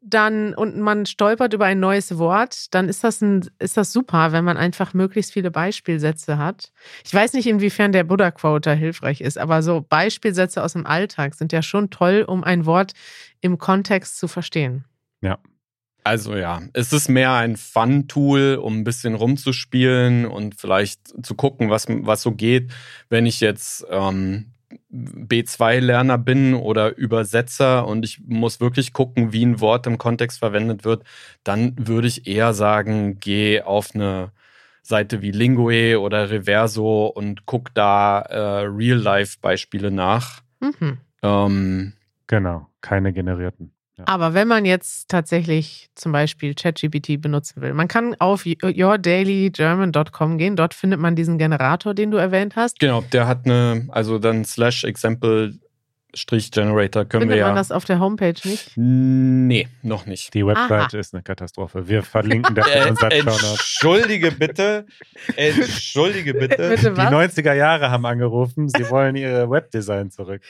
dann 0.00 0.54
und 0.54 0.78
man 0.78 1.06
stolpert 1.06 1.52
über 1.54 1.66
ein 1.66 1.80
neues 1.80 2.18
Wort, 2.18 2.72
dann 2.72 2.88
ist 2.88 3.02
das 3.02 3.20
ein, 3.20 3.48
ist 3.58 3.76
das 3.76 3.92
super, 3.92 4.32
wenn 4.32 4.44
man 4.44 4.56
einfach 4.56 4.94
möglichst 4.94 5.32
viele 5.32 5.50
Beispielsätze 5.50 6.38
hat. 6.38 6.72
Ich 7.04 7.12
weiß 7.12 7.32
nicht, 7.32 7.46
inwiefern 7.46 7.92
der 7.92 8.04
Buddha 8.04 8.30
Quote 8.30 8.70
da 8.70 8.76
hilfreich 8.76 9.20
ist, 9.20 9.38
aber 9.38 9.62
so 9.62 9.84
Beispielsätze 9.86 10.62
aus 10.62 10.74
dem 10.74 10.86
Alltag 10.86 11.34
sind 11.34 11.52
ja 11.52 11.62
schon 11.62 11.90
toll, 11.90 12.24
um 12.26 12.44
ein 12.44 12.64
Wort 12.64 12.92
im 13.40 13.58
Kontext 13.58 14.18
zu 14.18 14.28
verstehen. 14.28 14.84
Also 16.04 16.36
ja, 16.36 16.62
es 16.72 16.92
ist 16.92 17.08
mehr 17.08 17.32
ein 17.32 17.56
Fun-Tool, 17.56 18.58
um 18.62 18.78
ein 18.78 18.84
bisschen 18.84 19.14
rumzuspielen 19.14 20.26
und 20.26 20.54
vielleicht 20.54 21.24
zu 21.24 21.34
gucken, 21.34 21.70
was, 21.70 21.86
was 21.88 22.22
so 22.22 22.32
geht. 22.32 22.70
Wenn 23.10 23.26
ich 23.26 23.40
jetzt 23.40 23.86
ähm, 23.90 24.52
B2-Lerner 24.90 26.18
bin 26.18 26.54
oder 26.54 26.96
Übersetzer 26.96 27.86
und 27.86 28.04
ich 28.04 28.20
muss 28.26 28.60
wirklich 28.60 28.92
gucken, 28.92 29.32
wie 29.32 29.44
ein 29.44 29.60
Wort 29.60 29.86
im 29.86 29.98
Kontext 29.98 30.38
verwendet 30.38 30.84
wird, 30.84 31.04
dann 31.44 31.74
würde 31.78 32.08
ich 32.08 32.26
eher 32.26 32.54
sagen, 32.54 33.18
geh 33.20 33.62
auf 33.62 33.94
eine 33.94 34.32
Seite 34.82 35.20
wie 35.20 35.30
Lingue 35.30 36.00
oder 36.00 36.30
Reverso 36.30 37.06
und 37.06 37.44
guck 37.44 37.74
da 37.74 38.20
äh, 38.20 38.66
Real-Life-Beispiele 38.66 39.90
nach. 39.90 40.40
Mhm. 40.60 40.98
Ähm, 41.22 41.92
genau, 42.26 42.68
keine 42.80 43.12
generierten. 43.12 43.72
Aber 44.06 44.34
wenn 44.34 44.48
man 44.48 44.64
jetzt 44.64 45.08
tatsächlich 45.08 45.88
zum 45.94 46.12
Beispiel 46.12 46.54
ChatGPT 46.54 47.20
benutzen 47.20 47.60
will, 47.62 47.74
man 47.74 47.88
kann 47.88 48.14
auf 48.18 48.44
yourdailygerman.com 48.46 50.38
gehen, 50.38 50.56
dort 50.56 50.74
findet 50.74 51.00
man 51.00 51.16
diesen 51.16 51.38
Generator, 51.38 51.94
den 51.94 52.10
du 52.10 52.16
erwähnt 52.16 52.56
hast. 52.56 52.78
Genau, 52.78 53.02
der 53.12 53.26
hat 53.26 53.44
eine, 53.44 53.86
also 53.90 54.18
dann 54.18 54.44
slash 54.44 54.84
example 54.84 55.54
Strich 56.14 56.50
Generator 56.50 57.04
können 57.04 57.22
Findet 57.24 57.36
wir 57.36 57.44
man 57.44 57.54
ja. 57.54 57.60
das 57.60 57.70
auf 57.70 57.84
der 57.84 58.00
Homepage 58.00 58.34
nicht? 58.44 58.72
Nee, 58.76 59.68
noch 59.82 60.06
nicht. 60.06 60.32
Die 60.32 60.44
Website 60.46 60.94
ist 60.94 61.12
eine 61.14 61.22
Katastrophe. 61.22 61.86
Wir 61.86 62.02
verlinken 62.02 62.54
das 62.54 62.66
in 62.66 62.72
Äh, 62.82 62.90
unseren 62.90 63.10
entschuldige 63.10 64.30
bitte. 64.32 64.86
Entschuldige 65.36 66.34
bitte. 66.34 66.56
Bitte 66.70 66.90
Die 66.92 66.96
was? 66.96 67.12
90er 67.12 67.52
Jahre 67.52 67.90
haben 67.90 68.06
angerufen, 68.06 68.68
sie 68.68 68.88
wollen 68.90 69.16
ihre 69.16 69.50
Webdesign 69.50 70.10
zurück. 70.10 70.42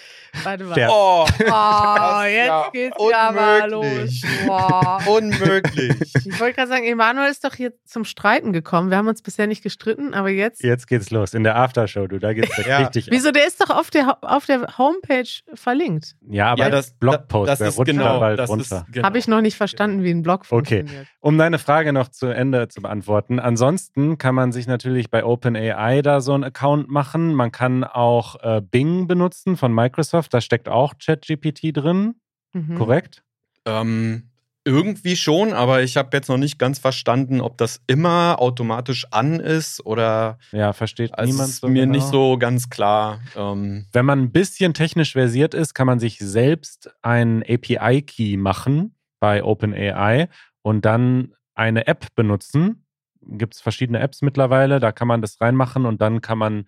Warte 0.44 0.64
mal. 0.64 0.74
Der- 0.74 0.88
Oh, 0.90 1.26
Oh, 1.26 2.22
jetzt 2.22 2.46
ja 2.46 2.68
geht's 2.72 2.96
ja 3.10 3.32
mal 3.32 3.70
los. 3.70 3.84
unmöglich. 3.84 4.24
Boah. 4.46 5.00
unmöglich. 5.06 6.14
Ich 6.26 6.40
wollte 6.40 6.54
gerade 6.56 6.68
sagen, 6.68 6.84
Emanuel 6.84 7.30
ist 7.30 7.44
doch 7.44 7.54
hier 7.54 7.72
zum 7.84 8.04
Streiten 8.04 8.52
gekommen. 8.52 8.90
Wir 8.90 8.96
haben 8.96 9.08
uns 9.08 9.22
bisher 9.22 9.46
nicht 9.46 9.62
gestritten, 9.62 10.14
aber 10.14 10.28
jetzt. 10.30 10.62
Jetzt 10.62 10.86
geht's 10.86 11.10
los. 11.10 11.34
In 11.34 11.44
der 11.44 11.56
Aftershow, 11.56 12.06
du, 12.06 12.18
da 12.18 12.32
geht's 12.32 12.56
Ja. 12.66 12.78
richtig. 12.78 13.08
Wieso? 13.10 13.30
Der 13.32 13.46
ist 13.46 13.60
doch 13.60 13.70
auf 13.70 13.90
der, 13.90 14.18
auf 14.22 14.46
der 14.46 14.78
Homepage 14.78 15.28
verlinkt. 15.54 16.16
Ja, 16.28 16.52
aber 16.52 16.64
ja, 16.64 16.70
das 16.70 16.92
Blogpost, 16.92 17.48
das 17.48 17.58
der 17.58 17.68
ist 17.68 17.78
rutscht 17.78 17.90
genau, 17.92 18.04
da 18.04 18.18
bald 18.18 18.38
das 18.38 18.50
runter. 18.50 18.84
Ist, 18.86 18.92
genau. 18.92 19.06
Habe 19.06 19.18
ich 19.18 19.28
noch 19.28 19.40
nicht 19.40 19.56
verstanden, 19.56 20.02
wie 20.02 20.10
ein 20.10 20.22
Blog 20.22 20.42
Okay. 20.50 20.78
funktioniert. 20.78 21.06
Um 21.20 21.38
deine 21.38 21.58
Frage 21.58 21.92
noch 21.92 22.08
zu 22.08 22.26
Ende 22.26 22.68
zu 22.68 22.82
beantworten. 22.82 23.38
Ansonsten 23.40 24.18
kann 24.18 24.34
man 24.34 24.52
sich 24.52 24.66
natürlich 24.66 25.10
bei 25.10 25.24
OpenAI 25.24 26.02
da 26.02 26.20
so 26.20 26.34
einen 26.34 26.44
Account 26.44 26.88
machen. 26.90 27.34
Man 27.34 27.52
kann 27.52 27.84
auch 27.84 28.36
äh, 28.42 28.60
Bing 28.60 29.06
benutzen 29.06 29.56
von 29.56 29.72
Microsoft. 29.74 30.32
Da 30.34 30.40
steckt 30.40 30.68
auch 30.68 30.94
ChatGPT 30.98 31.76
drin. 31.76 32.16
Mhm. 32.52 32.74
Korrekt? 32.76 33.22
Ähm, 33.64 34.30
irgendwie 34.68 35.16
schon, 35.16 35.54
aber 35.54 35.82
ich 35.82 35.96
habe 35.96 36.10
jetzt 36.12 36.28
noch 36.28 36.36
nicht 36.36 36.58
ganz 36.58 36.78
verstanden, 36.78 37.40
ob 37.40 37.56
das 37.56 37.80
immer 37.86 38.36
automatisch 38.38 39.06
an 39.10 39.40
ist 39.40 39.84
oder 39.86 40.38
Ja, 40.52 40.72
versteht 40.74 41.16
also 41.18 41.32
niemand 41.32 41.48
ist 41.48 41.60
so 41.60 41.68
mir 41.68 41.86
genau. 41.86 41.92
nicht 41.92 42.06
so 42.06 42.36
ganz 42.38 42.68
klar. 42.68 43.20
Ähm, 43.34 43.86
Wenn 43.92 44.04
man 44.04 44.20
ein 44.20 44.30
bisschen 44.30 44.74
technisch 44.74 45.12
versiert 45.12 45.54
ist, 45.54 45.72
kann 45.74 45.86
man 45.86 45.98
sich 45.98 46.18
selbst 46.18 46.90
einen 47.00 47.42
API-Key 47.42 48.36
machen 48.36 48.94
bei 49.20 49.42
OpenAI 49.42 50.28
und 50.62 50.84
dann 50.84 51.32
eine 51.54 51.86
App 51.86 52.14
benutzen. 52.14 52.84
Gibt 53.22 53.54
es 53.54 53.60
verschiedene 53.60 54.00
Apps 54.00 54.20
mittlerweile, 54.22 54.80
da 54.80 54.92
kann 54.92 55.08
man 55.08 55.22
das 55.22 55.40
reinmachen 55.40 55.86
und 55.86 56.00
dann 56.02 56.20
kann 56.20 56.38
man, 56.38 56.66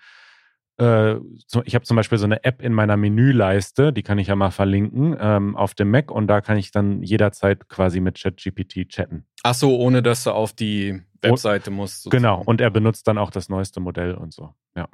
äh, 0.81 1.17
ich 1.65 1.75
habe 1.75 1.85
zum 1.85 1.97
Beispiel 1.97 2.19
so 2.19 2.25
eine 2.25 2.43
App 2.45 2.63
in 2.63 2.73
meiner 2.73 2.97
Menüleiste, 2.97 3.93
die 3.93 4.03
kann 4.03 4.19
ich 4.19 4.29
ja 4.29 4.37
mal 4.37 4.51
verlinken, 4.51 5.17
ähm, 5.21 5.57
auf 5.57 5.75
dem 5.75 5.91
Mac 5.91 6.11
und 6.11 6.27
da 6.27 6.41
kann 6.41 6.57
ich 6.57 6.71
dann 6.73 7.03
jederzeit 7.03 7.69
quasi 7.69 8.01
mit 8.01 8.19
ChatGPT 8.21 8.89
chatten. 8.89 9.25
ach 9.43 9.55
so, 9.55 9.79
ohne 9.79 10.03
dass 10.03 10.25
du 10.25 10.31
auf 10.33 10.53
die 10.53 11.03
Webseite 11.23 11.71
musst. 11.71 12.03
sozusagen. 12.03 12.23
Genau, 12.23 12.43
und 12.45 12.61
er 12.61 12.71
benutzt 12.71 13.07
dann 13.07 13.19
auch 13.19 13.31
das 13.31 13.49
neueste 13.49 13.81
Modell 13.81 14.15
und 14.15 14.33
so. 14.33 14.55
Ja, 14.75 14.89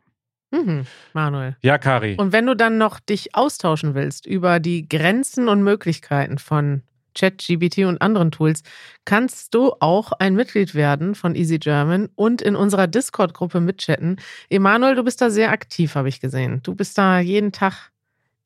Mhm. 0.53 0.87
Manuel. 1.12 1.57
ja 1.62 1.77
Kari. 1.79 2.16
Und 2.18 2.33
wenn 2.33 2.46
du 2.46 2.55
dann 2.55 2.79
noch 2.79 3.01
dich 3.01 3.35
austauschen 3.35 3.94
willst 3.94 4.27
über 4.27 4.61
die 4.61 4.88
Grenzen 4.88 5.49
und 5.49 5.62
Möglichkeiten 5.62 6.38
von 6.38 6.83
ChatGPT 7.16 7.79
und 7.79 8.00
anderen 8.00 8.31
Tools, 8.31 8.62
kannst 9.05 9.55
du 9.55 9.72
auch 9.81 10.12
ein 10.12 10.35
Mitglied 10.35 10.74
werden 10.74 11.14
von 11.14 11.35
Easy 11.35 11.59
German 11.59 12.09
und 12.14 12.42
in 12.42 12.57
unserer 12.57 12.87
Discord-Gruppe 12.87 13.61
mitchatten. 13.61 14.20
Emanuel, 14.50 14.94
du 14.94 15.02
bist 15.05 15.20
da 15.20 15.31
sehr 15.31 15.50
aktiv, 15.50 15.94
habe 15.94 16.09
ich 16.09 16.20
gesehen. 16.20 16.61
Du 16.62 16.74
bist 16.74 16.98
da 16.98 17.18
jeden 17.20 17.52
Tag. 17.52 17.90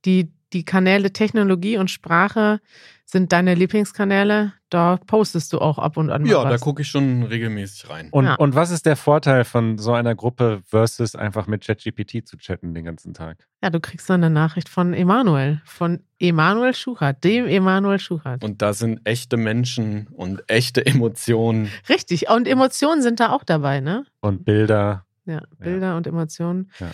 Die, 0.06 0.33
die 0.52 0.64
Kanäle 0.64 1.12
Technologie 1.12 1.76
und 1.78 1.90
Sprache 1.90 2.60
sind 3.04 3.32
deine 3.32 3.54
Lieblingskanäle. 3.54 4.52
Da 4.68 4.98
postest 5.04 5.52
du 5.52 5.58
auch 5.58 5.78
ab 5.78 5.96
und 5.96 6.10
an 6.10 6.22
mal 6.22 6.30
Ja, 6.30 6.44
da 6.44 6.50
was. 6.50 6.60
gucke 6.60 6.82
ich 6.82 6.88
schon 6.88 7.24
regelmäßig 7.24 7.90
rein. 7.90 8.08
Und, 8.12 8.26
Ja. 8.26 8.34
und 8.36 8.54
was 8.54 8.70
ist 8.70 8.86
der 8.86 8.94
Vorteil 8.94 9.44
von 9.44 9.78
so 9.78 9.92
einer 9.94 10.14
Gruppe 10.14 10.62
versus 10.64 11.16
einfach 11.16 11.48
mit 11.48 11.66
ChatGPT 11.66 12.24
zu 12.26 12.36
chatten 12.36 12.72
den 12.72 12.84
ganzen 12.84 13.12
Tag? 13.12 13.48
Ja, 13.64 13.70
du 13.70 13.80
kriegst 13.80 14.08
dann 14.08 14.22
eine 14.22 14.32
Nachricht 14.32 14.68
von 14.68 14.94
Emanuel, 14.94 15.60
von 15.64 16.04
Emanuel 16.20 16.72
Schuchert, 16.74 17.24
dem 17.24 17.46
Emanuel 17.48 17.98
Schuchert. 17.98 18.44
Und 18.44 18.62
da 18.62 18.72
sind 18.74 19.01
echte 19.05 19.36
Menschen 19.36 20.07
und 20.12 20.42
echte 20.48 20.86
Emotionen. 20.86 21.68
Richtig, 21.88 22.28
und 22.30 22.46
Emotionen 22.46 23.03
sind 23.03 23.18
da 23.18 23.30
auch 23.32 23.42
dabei, 23.42 23.80
ne? 23.80 24.05
Und 24.20 24.44
Bilder. 24.44 25.05
Ja, 25.26 25.42
Bilder 25.59 25.96
und 25.96 26.07
Emotionen. 26.07 26.70
Ja. 26.78 26.90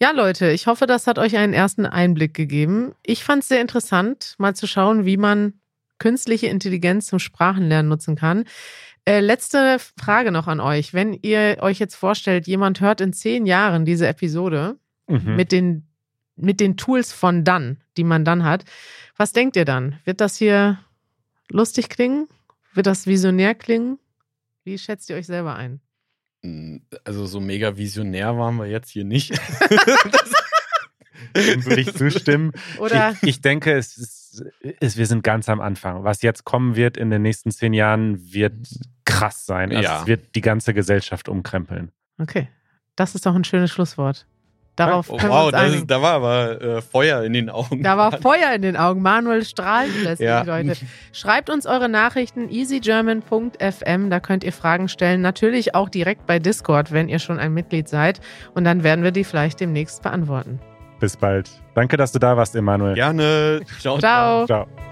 Ja. 0.00 0.10
Leute, 0.12 0.50
ich 0.50 0.66
hoffe, 0.66 0.86
das 0.86 1.06
hat 1.06 1.18
euch 1.18 1.36
einen 1.36 1.52
ersten 1.52 1.86
Einblick 1.86 2.34
gegeben. 2.34 2.92
Ich 3.02 3.22
fand 3.24 3.42
es 3.42 3.48
sehr 3.48 3.60
interessant, 3.60 4.34
mal 4.38 4.54
zu 4.54 4.66
schauen, 4.66 5.04
wie 5.04 5.16
man 5.16 5.54
künstliche 5.98 6.46
Intelligenz 6.46 7.06
zum 7.06 7.18
Sprachenlernen 7.18 7.88
nutzen 7.88 8.16
kann. 8.16 8.44
Äh, 9.04 9.20
letzte 9.20 9.78
Frage 9.98 10.30
noch 10.32 10.46
an 10.46 10.60
euch. 10.60 10.94
Wenn 10.94 11.12
ihr 11.14 11.58
euch 11.60 11.78
jetzt 11.78 11.94
vorstellt, 11.94 12.46
jemand 12.46 12.80
hört 12.80 13.00
in 13.00 13.12
zehn 13.12 13.46
Jahren 13.46 13.84
diese 13.84 14.06
Episode 14.06 14.76
Mhm. 15.08 15.34
mit, 15.36 15.50
den, 15.52 15.86
mit 16.36 16.60
den 16.60 16.76
Tools 16.76 17.12
von 17.12 17.42
dann, 17.44 17.78
die 17.96 18.04
man 18.04 18.24
dann 18.24 18.44
hat, 18.44 18.64
was 19.16 19.32
denkt 19.32 19.56
ihr 19.56 19.64
dann? 19.64 19.98
Wird 20.04 20.20
das 20.20 20.36
hier 20.36 20.78
lustig 21.50 21.88
klingen? 21.88 22.28
Wird 22.74 22.86
das 22.86 23.06
visionär 23.08 23.54
klingen? 23.56 23.98
Wie 24.62 24.78
schätzt 24.78 25.10
ihr 25.10 25.16
euch 25.16 25.26
selber 25.26 25.56
ein? 25.56 25.80
Also 27.04 27.26
so 27.26 27.40
mega 27.40 27.76
visionär 27.76 28.36
waren 28.38 28.56
wir 28.56 28.66
jetzt 28.66 28.90
hier 28.90 29.04
nicht. 29.04 29.32
Dem 31.36 31.64
würde 31.64 31.80
ich 31.82 31.94
zustimmen. 31.94 32.52
Oder 32.78 33.14
Ich, 33.22 33.28
ich 33.28 33.40
denke, 33.40 33.72
es 33.76 33.96
ist, 33.96 34.44
es, 34.80 34.96
wir 34.96 35.06
sind 35.06 35.22
ganz 35.22 35.48
am 35.48 35.60
Anfang. 35.60 36.02
Was 36.02 36.22
jetzt 36.22 36.44
kommen 36.44 36.76
wird 36.76 36.96
in 36.96 37.10
den 37.10 37.22
nächsten 37.22 37.50
zehn 37.50 37.72
Jahren, 37.72 38.32
wird 38.32 38.54
krass 39.04 39.46
sein. 39.46 39.70
Also 39.70 39.82
Ja. 39.82 40.00
Es 40.00 40.06
wird 40.06 40.34
die 40.34 40.40
ganze 40.40 40.74
Gesellschaft 40.74 41.28
umkrempeln. 41.28 41.92
okay, 42.18 42.48
das 42.96 43.14
ist 43.14 43.26
doch 43.26 43.34
ein 43.34 43.44
schönes 43.44 43.70
Schlusswort. 43.70 44.26
Darauf 44.76 45.10
Oh, 45.10 45.16
können 45.18 45.30
wir 45.30 45.36
wow, 45.36 45.44
uns 45.46 45.52
das 45.52 45.60
einigen. 45.62 45.78
ist, 45.82 45.90
da 45.90 46.00
war 46.00 46.12
aber 46.14 46.62
äh, 46.62 46.80
Feuer 46.80 47.22
in 47.22 47.32
den 47.34 47.50
Augen. 47.50 47.82
Da 47.82 47.98
war 47.98 48.12
Feuer 48.22 48.52
in 48.54 48.62
den 48.62 48.76
Augen. 48.76 49.02
Manuel 49.02 49.44
strahlt 49.44 49.90
plötzlich, 50.00 50.26
Ja. 50.26 50.42
Leute. 50.42 50.74
Schreibt 51.12 51.50
uns 51.50 51.66
eure 51.66 51.88
Nachrichten 51.90 52.48
easygerman.fm. 52.48 54.10
Da 54.10 54.20
könnt 54.20 54.44
ihr 54.44 54.52
Fragen 54.52 54.88
stellen. 54.88 55.20
Natürlich 55.20 55.74
auch 55.74 55.88
direkt 55.88 56.26
bei 56.26 56.38
Discord, 56.38 56.92
wenn 56.92 57.08
ihr 57.08 57.18
schon 57.18 57.38
ein 57.38 57.52
Mitglied 57.52 57.88
seid. 57.88 58.20
Und 58.54 58.64
dann 58.64 58.82
werden 58.82 59.04
wir 59.04 59.10
die 59.10 59.24
vielleicht 59.24 59.60
demnächst 59.60 60.02
beantworten. 60.02 60.60
Bis 60.98 61.16
bald. 61.16 61.50
Danke, 61.74 61.96
dass 61.96 62.12
du 62.12 62.18
da 62.18 62.36
warst, 62.36 62.54
Emanuel. 62.56 62.94
Gerne. 62.94 63.60
Ciao. 63.80 63.98
Ciao. 63.98 64.46
Ciao. 64.46 64.89